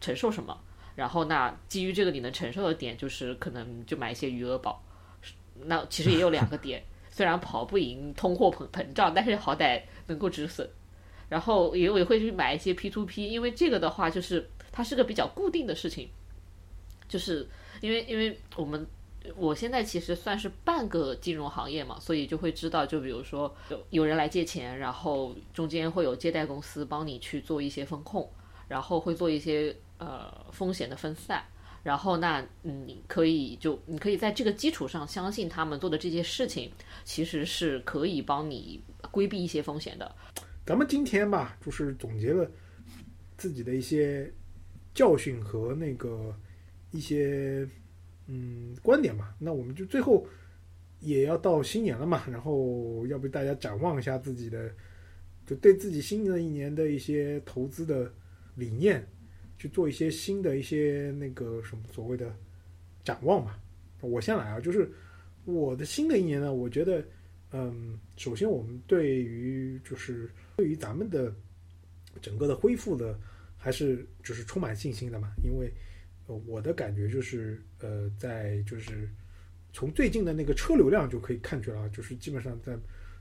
[0.00, 0.58] 承受什么，
[0.96, 4.82] 然后那基于这个你能承受的点，就是可能就买一些余额宝。
[5.66, 10.68] 那其实也有两个点， 虽然跑不赢通货膨膨胀，但是好歹能够止损。
[11.34, 16.08] 然后也也会去买一些 P to P，因为这个的话就是它是个比较固定的事情，
[17.08, 17.44] 就是
[17.80, 18.86] 因为因为我们
[19.34, 28.30] 我现在其实算是半个金融行业嘛，所以就会知道，就比如说有有人来借钱，然后中间会有借贷公司帮你去做一些风控，
[28.68, 31.44] 然后会做一些呃风险的分散。
[31.82, 36.70] 然后那嗯，你可以就你可以在这个基础上相信他们做的这些事情，
[37.02, 38.80] 其实是可以帮你
[39.10, 40.14] 规避一些风险的。
[40.66, 42.50] 咱们今天吧，就是总结了
[43.36, 44.32] 自己的一些
[44.94, 46.34] 教训和那个
[46.90, 47.68] 一些
[48.26, 49.34] 嗯观点嘛。
[49.38, 50.26] 那我们就最后
[51.00, 54.72] 也要到新年了嘛，然后要不大家展望一下自己的，
[55.46, 58.12] 就对自己新的一年的一些投资的
[58.54, 59.06] 理念。
[59.56, 62.36] 去做一些新的一些那个什么所谓的
[63.02, 63.54] 展望嘛？
[64.00, 64.92] 我先来啊，就是
[65.46, 67.02] 我的新的一年呢，我觉得，
[67.52, 71.34] 嗯，首先我们对于就是对于咱们的
[72.20, 73.18] 整个的恢复的，
[73.56, 75.32] 还是就是充满信心的嘛。
[75.42, 75.72] 因为
[76.46, 79.08] 我的感觉就是，呃，在就是
[79.72, 82.76] 从最近的那个车流量就可以看出来，就是基本上在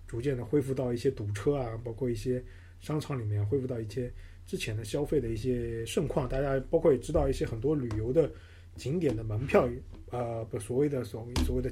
[0.07, 2.43] 逐渐的恢复到一些堵车啊，包括一些
[2.79, 4.11] 商场里面恢复到一些。
[4.45, 8.29] 之前的消费的一些盛况，大家包括也知道一些很多旅游的
[8.75, 9.69] 景点的门票，
[10.11, 11.71] 呃，不所谓的所所谓的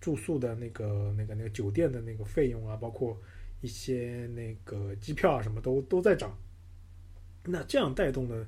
[0.00, 3.16] 住宿的那个那个那个酒店的那个费用啊，包括
[3.64, 6.36] 一些那个机票啊，什么都都在涨。
[7.44, 8.46] 那这样带动的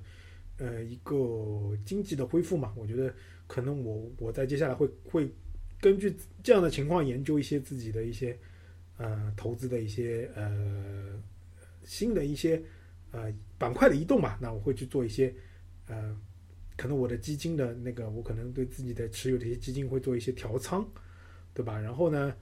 [0.58, 3.12] 呃一个经济的恢复嘛，我觉得
[3.46, 5.32] 可能我我在接下来会会
[5.80, 8.38] 根据这样的情况研究一些自己的一些
[8.98, 11.20] 呃投资的一些呃
[11.84, 12.62] 新的一些。
[13.12, 15.32] 呃，板块的移动嘛，那我会去做一些，
[15.86, 16.14] 呃，
[16.76, 20.86] 可能我的基金的那个，我可能对自己的持有的一些基金会做一些调仓，
[21.54, 21.80] 对吧？
[21.80, 22.36] 然后呢，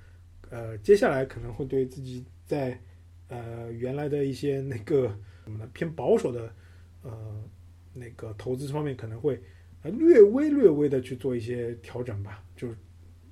[0.54, 2.80] 呃，接下来可能会对自己在
[3.28, 5.08] 呃原来的一些那个
[5.42, 6.54] 什么呢偏保守的
[7.02, 7.42] 呃
[7.92, 9.40] 那个投资方面，可能会
[9.82, 12.76] 略微略微的去做一些调整吧，就是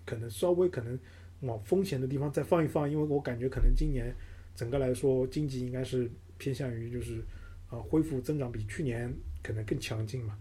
[0.04, 0.98] 可能稍微可能
[1.40, 4.12] 往风险的地方再放一放，因为我感觉可能今年
[4.54, 6.10] 整个来说经济应该是。
[6.38, 7.22] 偏向于就是，
[7.70, 9.14] 呃，恢复增长比去年
[9.44, 10.36] 可能更强劲嘛，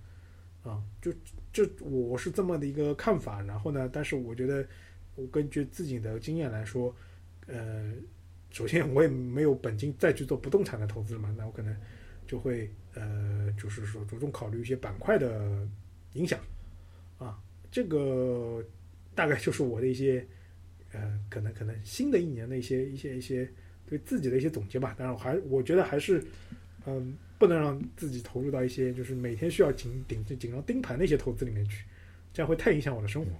[0.63, 1.13] 啊，就
[1.53, 3.39] 就我是这么的一个看法。
[3.43, 4.67] 然后呢，但是我觉得，
[5.15, 6.95] 我根据自己的经验来说，
[7.47, 7.93] 呃，
[8.49, 11.75] 首先我也没有本金再去做不动产的投资了嘛，那我可能
[12.27, 15.67] 就会呃，就是说着重考虑一些板块的
[16.13, 16.39] 影响，
[17.17, 18.63] 啊，这个
[19.13, 20.25] 大概就是我的一些
[20.91, 23.49] 呃，可能可能新的一年的一些一些一些。
[23.87, 26.23] 对自己的一些总结吧，当然我还我觉得还是，
[26.85, 31.83] 嗯，不能让自己投入到一些就是每天需要紧盯着紧张盯盘的一些投资里面去，
[32.31, 33.31] 这样会太影响我的生活。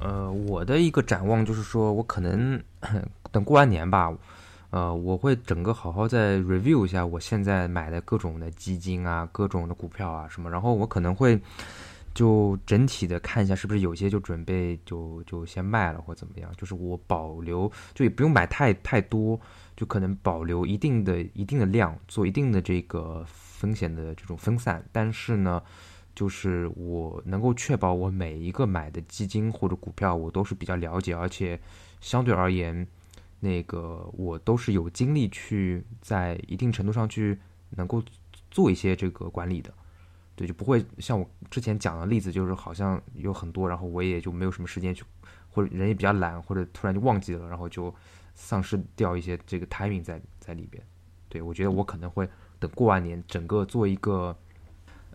[0.00, 2.62] 呃，我的一个展望就是说，我可能
[3.32, 4.12] 等过完年吧，
[4.70, 11.40] 呃，我会整个好好再 review 一下我现在买的各种的基金啊，各种的股票啊什么，然后我可能会。
[12.14, 16.50] 就整体的看一下，是不是有些就准备就就先卖了或怎么样？
[16.56, 19.38] 就是我保留，就也不用买太太多，
[19.76, 24.84] 就可能保留一定的一定的量，做一定的这个风险的这种分散。
[24.90, 25.62] 但是呢，
[26.18, 31.56] 就是我能够确保我每一个买的基金或者股票，我都是比较了解，而且
[32.00, 32.84] 相对而言，
[33.38, 37.38] 那个我都是有精力去在一定程度上去
[37.70, 38.02] 能够
[38.50, 39.72] 做一些这个管理的。
[40.34, 45.04] 对，就不会像我之前讲的例子，就是好像有很多，然后我也就没有什么时间去，
[45.48, 47.94] 或者人也比较懒，或者突然就忘记了，然后就
[48.34, 50.84] 丧失掉一些这个 timing 在在里边。
[51.28, 54.36] 对我觉得我可能会等过完年，整个做一个，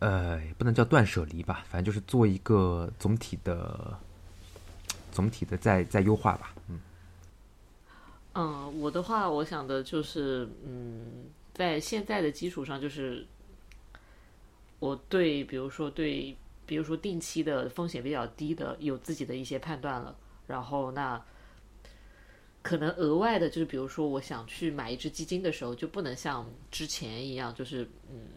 [0.04, 3.98] 呃，不能叫断舍离吧，反正就是做一个总体的，
[5.14, 6.54] 总体的再再优化吧。
[6.68, 6.82] 嗯，
[8.34, 13.26] 嗯，我的话，我想的就是，嗯，在现在的基础上，就是。
[14.80, 16.36] 我对，比如说对，
[16.66, 20.14] 比如说定期的风险比较低的，有自己的一些判断了。
[20.46, 21.24] 然后那
[22.62, 28.28] 可能额外的，就是比如说我想去买一只基金的时候，就不能像之前一样，就是嗯，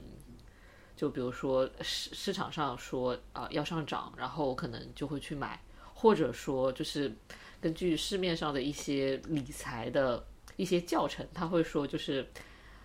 [0.97, 5.61] 就比如说市市场上说啊要上涨，然后我可能就会去买，
[5.95, 7.15] 或者说就是
[7.61, 10.27] 根据市面上的一些理财的
[10.57, 12.27] 一些教程，他会说就是，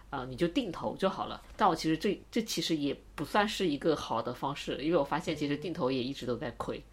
[0.09, 1.41] 呃，你就定投就好了。
[1.55, 6.83] 但我其实这这其实也不算是一个好的方式，因为我发现其实定投也一直都在亏。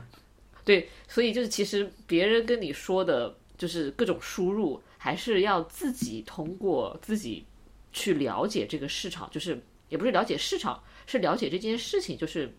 [0.64, 7.46] 对，所以就是其实别人跟你说的，就是各种输入，还是要自己通过自己
[7.90, 9.58] 去了解这个市场，就是
[9.88, 12.52] 也不是了解市场，是了解这件事情，就是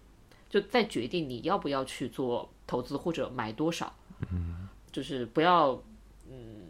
[0.49, 3.93] 就再决定你要不要去做投资或者买多少。
[4.32, 5.71] 嗯，就是不要，
[6.30, 6.61] 嗯，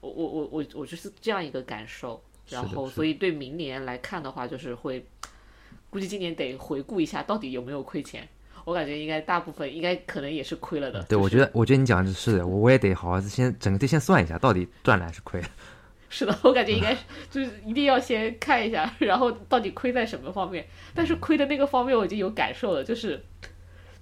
[0.00, 2.22] 我我我我我就是这样一个感受。
[2.48, 5.04] 然后，所以对明年来看的话，就是会
[5.90, 8.28] 估计今年得回顾一下到底有没有亏钱。
[8.64, 11.02] 我感觉应该大部分应该可能也是亏了的。
[11.04, 15.48] 对，就是我觉得，我觉得你讲的是的，我我也得好好先整个得先算一下，到底赚了还是亏了。
[16.10, 17.00] 是的，我感觉应该是
[17.30, 20.64] 就是一定要先看一下，然后到底亏在什么方面。
[20.94, 23.22] 但是亏的那个方面我已经有感受了，就是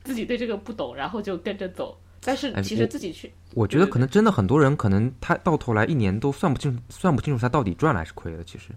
[0.03, 1.99] 自己对这个不懂，然后就跟着走。
[2.27, 8.43] 但是哎其实自己去，我觉得可能真的很多人，可能他到头来一年都算不清，算不清楚他到底赚了还是亏了。
[8.45, 8.71] 其实，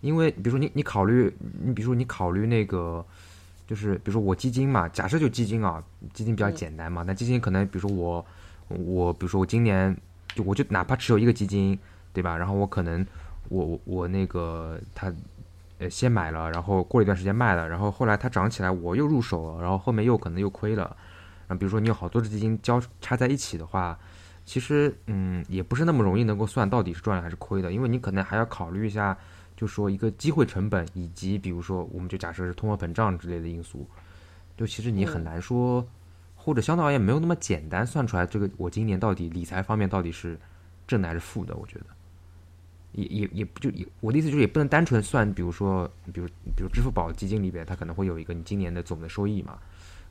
[0.00, 1.32] 因为比如说你你考虑，
[1.62, 3.06] 你比如说你考虑那个，
[3.68, 5.80] 就是比如说我基金嘛，假设就基金啊，
[6.12, 8.26] 基金比较简单嘛，那基金可能比如说我
[8.68, 9.96] 我比如说我今年
[10.34, 11.78] 就我就哪怕持有一个基金，
[12.16, 12.34] 对吧？
[12.34, 13.06] 然后我可能
[13.50, 15.12] 我我我那个他
[15.78, 20.96] 呃先买了，然后过了一段时间卖了，然后后来它涨起来我又入手了，然后后面又可能又亏了。
[21.46, 23.98] 啊，比如说你有好多只基金交叉在一起的话，
[24.46, 29.14] 其实嗯也不是那么容易能够算到底是赚了还是亏的，因为你可能还要考虑一下，
[29.54, 33.86] 就说一个机会成本以及比如说我们就假设是通货膨胀之类的因素，
[34.56, 35.86] 就其实你很嗯难说，
[36.34, 40.38] 或者相对而言没有那么简单算出来这个我今年到底理财方面到底是
[40.86, 41.86] 正的还是负的，我觉得。
[42.96, 46.26] 也也也不就也，我的意思就是也不能单纯算，比如说，比如
[46.56, 49.58] 比如支付宝基金里边，它可能会有一个你今年的总的收益嘛，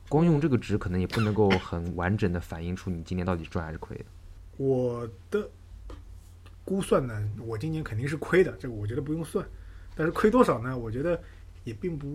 [0.08, 4.04] 光用这个值可能也不能够很完整的反映出你今年到底赚还是亏的。
[4.56, 5.46] 我的
[6.64, 9.46] 估算呢，我今年肯定是亏的，这个我觉得不用算。
[9.94, 10.76] 但是亏多少呢？
[10.78, 11.20] 我觉得
[11.64, 12.06] 也并不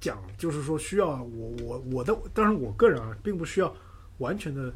[0.00, 3.74] 讲，就是说需要我我我的，当然我个人啊，并不需要
[4.18, 4.72] 完全的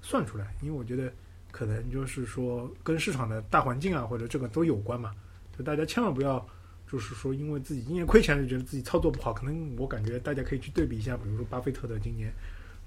[0.00, 1.12] 算出来，因为我觉得
[1.50, 5.14] 可能就是说跟市场的大环境啊或者这个都有关嘛，
[5.56, 6.46] 就大家千万不要。
[6.90, 12.32] 就是说，因为自己今年亏钱就觉得自己操作不好，可能我感觉大家可以去对比一下，比如说巴菲特的今年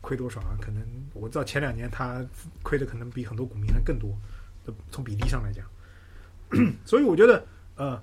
[0.01, 0.57] 亏多少啊？
[0.59, 0.83] 可能
[1.13, 2.21] 我知道前两年他
[2.63, 4.13] 亏的可能比很多股民还更多，
[4.65, 5.65] 的从比例上来讲。
[6.83, 7.45] 所以我觉得，
[7.77, 7.97] 呃，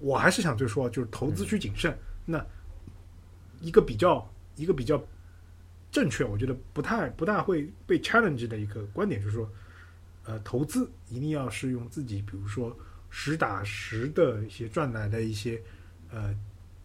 [0.00, 1.94] 我还是想就说，就是投资需谨慎。
[2.24, 2.42] 那
[3.60, 4.98] 一个比较一个比较
[5.90, 9.46] 正确，我觉得不太不大会被 challenge 的一个观点就是说，
[10.24, 12.76] 呃，投资一定要是用自己，比如说
[13.10, 15.60] 实打实的一些赚来的一些
[16.10, 16.34] 呃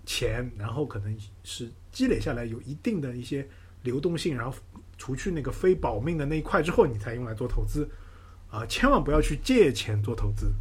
[0.05, 3.47] 钱，然后可能是积累下来有一定的一些
[3.83, 4.57] 流动性，然后
[4.97, 7.87] 除去那个非保命的那一块之后，你才用来做投资
[8.49, 10.51] 啊、千万不要去借钱做投资，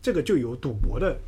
[0.00, 1.18] 这个就有赌博的，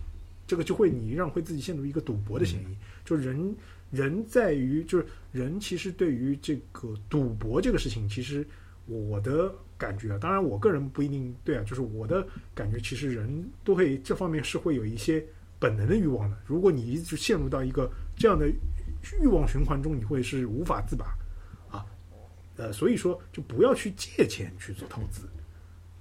[0.47, 2.77] 这个就会你让会自己陷入一个赌博的嫌疑。
[3.05, 3.55] 就人
[3.91, 8.47] 人在于就是人其实对于这个赌博这个事情，其实
[8.89, 15.25] 我的感觉啊，当然我个人不一定对啊，就是我的感觉，其实人都会这方面是会有一些
[15.59, 16.37] 本能的欲望的。
[16.47, 18.49] 如果你一直陷入到一个这样的
[19.21, 21.07] 欲望循环中，你会是无法自拔
[21.71, 21.85] 啊。
[22.57, 25.29] 呃，所以说就不要去借钱去做投资，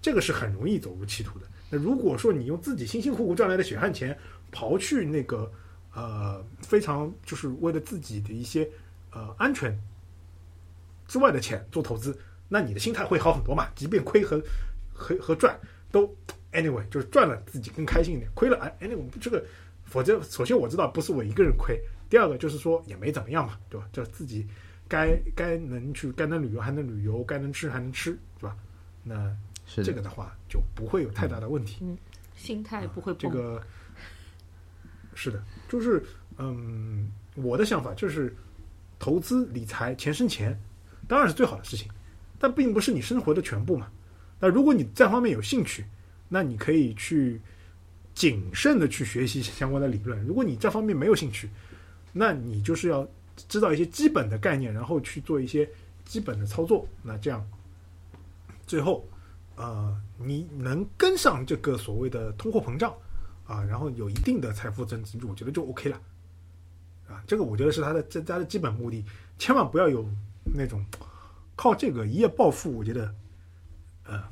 [0.01, 1.45] 这个是很容易走入歧途的。
[1.69, 4.17] 那如果说你用自己辛辛苦苦赚来的血汗钱，
[4.51, 5.51] 刨去那个
[5.93, 8.67] 呃非常就是为了自己的一些
[9.11, 9.77] 呃安全
[11.07, 12.17] 之外的钱做投资，
[12.47, 13.67] 那你的心态会好很多嘛。
[13.75, 14.41] 即便亏和
[14.93, 15.57] 和和赚
[15.91, 16.07] 都
[16.51, 19.43] anyway，就是赚了自己更开心一点，亏了哎 anyway 这个，
[19.85, 21.79] 否则首先我知道不是我一个人亏，
[22.09, 23.87] 第二个就是说也没怎么样嘛，对吧？
[23.91, 24.47] 就是自己
[24.87, 28.55] 该该能去该能旅游还能旅游，该能吃还能吃，是吧？
[29.03, 31.77] 那是，这个的话就不会有太大的问题。
[31.81, 31.97] 嗯
[32.35, 33.19] 心态不会崩。
[33.19, 33.59] 这个
[35.15, 36.05] 是的，就是
[36.37, 38.31] 嗯，我的想法就是
[38.99, 40.55] 投资理财钱生钱，
[41.07, 41.89] 当然是最好的事情，
[42.39, 43.87] 但并不是你生活的全部嘛。
[44.39, 45.85] 那如果你这方面有兴趣，
[46.29, 47.41] 那你可以去
[48.13, 50.21] 谨慎的去学习相关的理论。
[50.25, 51.49] 如果你这方面没有兴趣，
[52.11, 53.07] 那你就是要
[53.47, 55.67] 知道一些基本的概念，然后去做一些
[56.05, 56.87] 基本的操作。
[57.01, 57.47] 那这样
[58.65, 59.07] 最后
[59.55, 62.93] 呃，你能跟上这个所谓的通货膨胀
[63.45, 65.99] 啊，然后有一定的财富增值，我觉得就 OK 了
[67.07, 67.23] 啊。
[67.25, 69.03] 这个我觉得是它的这它的基本目的，
[69.39, 70.07] 千万不要有
[70.43, 70.85] 那种
[71.57, 73.13] 靠这个一夜暴富，我觉得
[74.05, 74.23] 呃，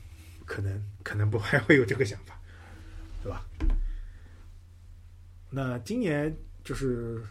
[0.45, 2.39] 可能可能不还会有这个想法，
[3.22, 3.45] 对吧？
[5.49, 6.34] 那今年
[6.64, 7.22] 就是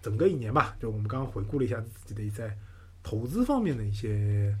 [0.00, 2.56] 整个一年吧，就我们刚刚回顾了一下自己的在
[3.02, 4.56] 投资方面的一些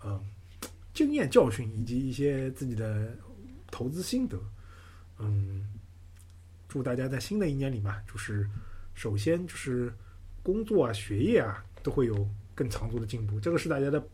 [0.00, 0.18] 呃
[0.94, 3.16] 经验教训以及一些自己的
[3.70, 4.38] 投资心得。
[5.18, 5.66] 嗯，
[6.68, 8.48] 祝大家在新的一年里嘛，就是
[8.94, 9.92] 首先就是
[10.42, 12.28] 工作啊、学业啊都会有
[12.58, 14.04] 更长足的进步，这个是大家的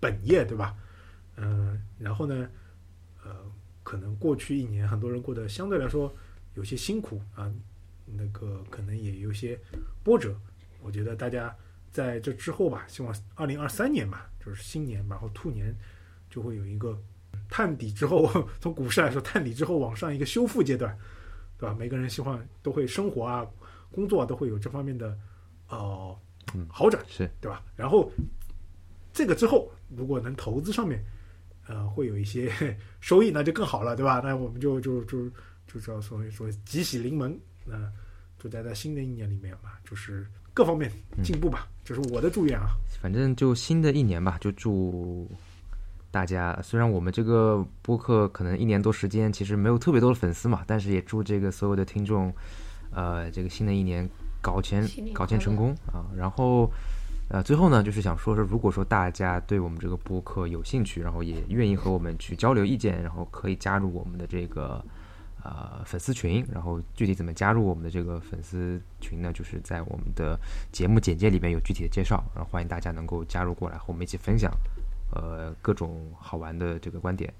[0.00, 0.76] 本业，对吧？
[1.36, 2.50] 嗯，然后呢，
[3.22, 3.36] 呃，
[3.84, 6.12] 可能过去一年很多人过得相对来说
[6.54, 7.48] 有些辛苦啊，
[8.04, 9.56] 那个可能也有些
[10.02, 10.36] 波折。
[10.82, 11.54] 我觉得大家
[11.92, 15.72] 在这之后吧，希望二零二三年吧，就是新年，然后兔年
[16.28, 17.00] 就会有一个
[17.48, 18.28] 探底之后，
[18.60, 20.98] 从股市来说，探底之后往上一个修复阶段，
[21.58, 21.76] 对吧？
[21.78, 23.46] 每个人希望都会生活啊、
[23.92, 25.16] 工作啊都会有这方面的
[25.68, 26.18] 呃
[26.54, 27.62] 嗯好转，是对吧？
[27.76, 28.10] 然后
[29.12, 31.02] 这个之后，如果能投资上面，
[31.66, 32.52] 呃，会有一些
[33.00, 34.20] 收益，那就更好了，对吧？
[34.22, 35.30] 那我们就就就
[35.66, 37.38] 就叫所谓说吉喜临门。
[37.64, 37.90] 那
[38.38, 40.92] 祝大家在新的一年里面嘛，就是各方面
[41.22, 42.76] 进步吧，这是我的祝愿啊。
[43.00, 45.30] 反正就新的一年吧，就祝
[46.10, 46.60] 大家。
[46.62, 52.32] 虽然我们这个播客可能一年多时间，其实没有特别多的粉丝嘛，但是也祝这个所有的听众，
[52.90, 54.08] 呃，这个新的一年
[54.44, 56.04] 搞钱搞钱成功啊。
[56.14, 56.70] 然后，
[57.30, 64.84] 呃，最后呢，就是想说说，如果说大家对我们这个播客有兴趣，然后也愿意和我们去交流意见，然后可以加入我们的这个。
[65.46, 69.30] 呃，粉丝群，然后具体怎么加入我们的这个粉丝群呢？
[69.30, 70.40] 就是在我们的
[70.72, 74.50] 节目简介里面有具体的介绍，然后欢迎大家能够加入过来和我们一起分享，
[75.12, 77.30] 呃，各种好玩的这个观点。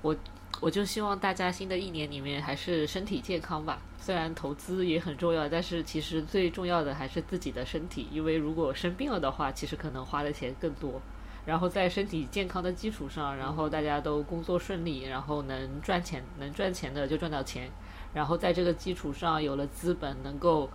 [0.00, 0.16] 我
[0.60, 3.80] 我就希望大家新的一年里面还是身体健康吧。
[3.98, 11.00] 虽然投资也很重要，但是其实最重要的还是自己的身体，因为如果生病了的话，其实可能花的钱更多。
[11.46, 17.70] 然后在身体健康的基础上，然后大家都工作顺利，然后能赚钱，能赚钱的就赚到钱，
[18.12, 20.68] 然后在这个基础上有了资本，能够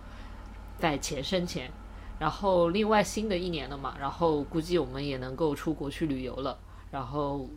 [0.78, 1.70] 在钱生钱。
[2.18, 6.58] 然后另外新的一年了嘛，然后估计我们也能够出国去旅游了。
[6.90, 7.48] 然后，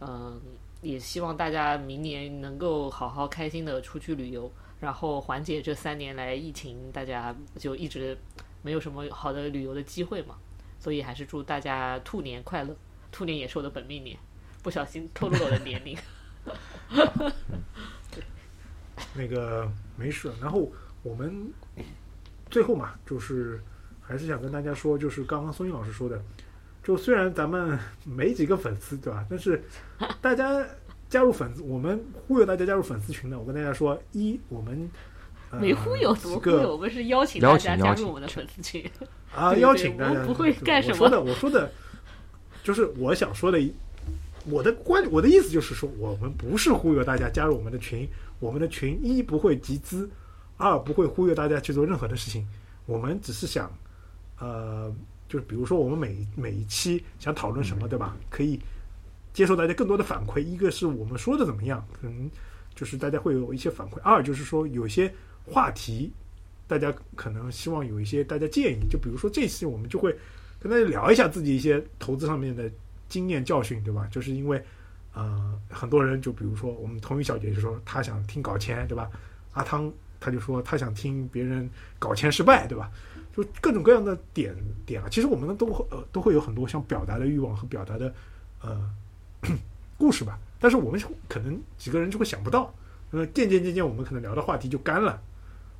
[0.00, 0.40] 嗯、
[0.82, 4.50] 也希望大家明年能够好好开心的出去旅游，
[4.80, 8.16] 然后缓解这三年来疫情，大家就一直
[8.62, 10.36] 没有什么好的旅游的机会嘛。
[10.78, 12.76] 所以还是祝大家兔年快乐，
[13.10, 14.16] 兔年也是我的本命年，
[14.62, 15.96] 不小心透露了我的年龄。
[19.14, 20.30] 那个没事。
[20.40, 20.70] 然后
[21.02, 21.50] 我们
[22.50, 23.60] 最后嘛，就是
[24.00, 26.22] 还是想跟大家说，就是刚刚松英老师说的，
[26.84, 29.26] 就虽然咱们没几个粉丝，对吧？
[29.28, 29.60] 但是
[30.20, 30.64] 大家
[31.08, 33.38] 加入粉丝，我们忽悠大家加入粉丝群呢。
[33.38, 34.88] 我跟大家说，一我们、
[35.50, 36.56] 呃、没忽悠，怎么忽悠？
[36.58, 38.84] 个我们是邀请大家加入我们的粉丝群。
[39.34, 40.24] 啊，邀请大家。
[40.24, 41.72] 不会干什么我说的，我说的，
[42.62, 43.72] 就是我想说的一，
[44.46, 48.08] 我的观，我的意思就是说，我们不是忽悠大家加入我们的群，
[48.40, 50.08] 我们的群一不会集资，
[50.56, 52.46] 二不会忽悠大家去做任何的事情，
[52.86, 53.70] 我们只是想，
[54.38, 54.92] 呃，
[55.28, 58.16] 就是比如说我们每每一期想讨论什么，对吧？
[58.30, 58.58] 可以
[59.36, 62.30] 接受大家更多的反馈，一个是我们说的怎么样，可能
[62.74, 65.12] 就是大家会有一些反馈；二就是说有些
[65.44, 66.10] 话题，
[66.66, 70.16] 大家可能希望有一些大家建议，就比如说这次我们就会
[70.58, 72.70] 跟大家聊一下自己一些投资上面的
[73.10, 74.08] 经验教训，对吧？
[74.10, 74.64] 就是因为
[75.12, 79.10] 呃，很多人就比如说我们童宇小姐就说她想听搞钱，对吧？
[79.52, 81.68] 阿汤他就说他想听别人
[81.98, 82.90] 搞钱失败，对吧？
[83.36, 84.56] 就各种各样的点
[84.86, 88.14] 点啊，其实我们都会呃都会有很多想表达的欲望和表达的
[88.62, 88.90] 呃
[89.98, 92.72] 故事吧，但是我们可能几个人就会想不到，
[93.10, 95.20] 那么，渐渐渐渐我们可能聊的话题就干了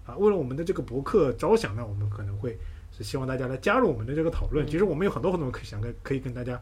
[0.07, 0.17] 啊。
[0.17, 2.57] 为了我们的这个博客着想呢，我们可能会
[2.97, 4.67] 是希望大家来加入我们的这个讨论。
[4.67, 6.61] 嗯其实我们有很多很多可以想跟可以跟大家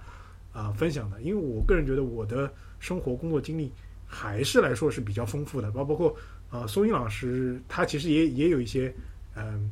[0.52, 3.72] 啊、分享的，因为我个人觉得我的生活工作经历
[4.06, 6.14] 还是来说是比较丰富的，包包括
[6.48, 8.94] 啊松英老师他其实也也有一些
[9.36, 9.68] 嗯、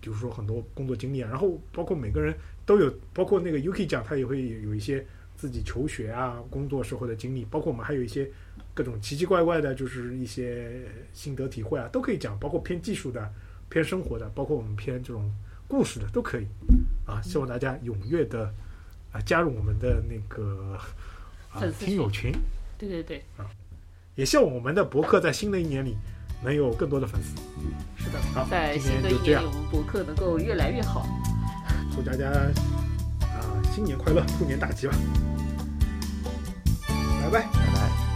[0.00, 2.32] 比如说很多工作经历啊，然后包括每个人
[2.64, 5.04] 都有，包括那个 UK 讲他也会有一些
[5.38, 8.28] 自己求学啊、工作时候的经历，包括我们还有一些
[8.74, 10.82] 各种奇奇怪怪的，就是一些
[11.14, 13.32] 心得体会啊，都可以讲，包括偏技术的、
[13.68, 15.32] 偏生活的，包括我们偏这种
[15.68, 16.46] 故事的都可以
[17.06, 17.22] 啊。
[17.22, 18.52] 希望大家踊跃的
[19.12, 20.76] 啊加入我们的那个
[21.52, 22.32] 啊粉丝听友群，
[22.76, 23.46] 对对对啊，
[24.16, 25.96] 也希望我们的博客在新的一年里
[26.42, 27.36] 能有更多的粉丝。
[27.96, 31.06] 是的好，在今新的一年里，我们博客能够越来越好。
[31.94, 32.50] 祝大家啊
[33.78, 34.94] 新年快乐，兔年大吉吧！
[37.22, 37.42] 拜拜。
[37.42, 38.07] 拜拜。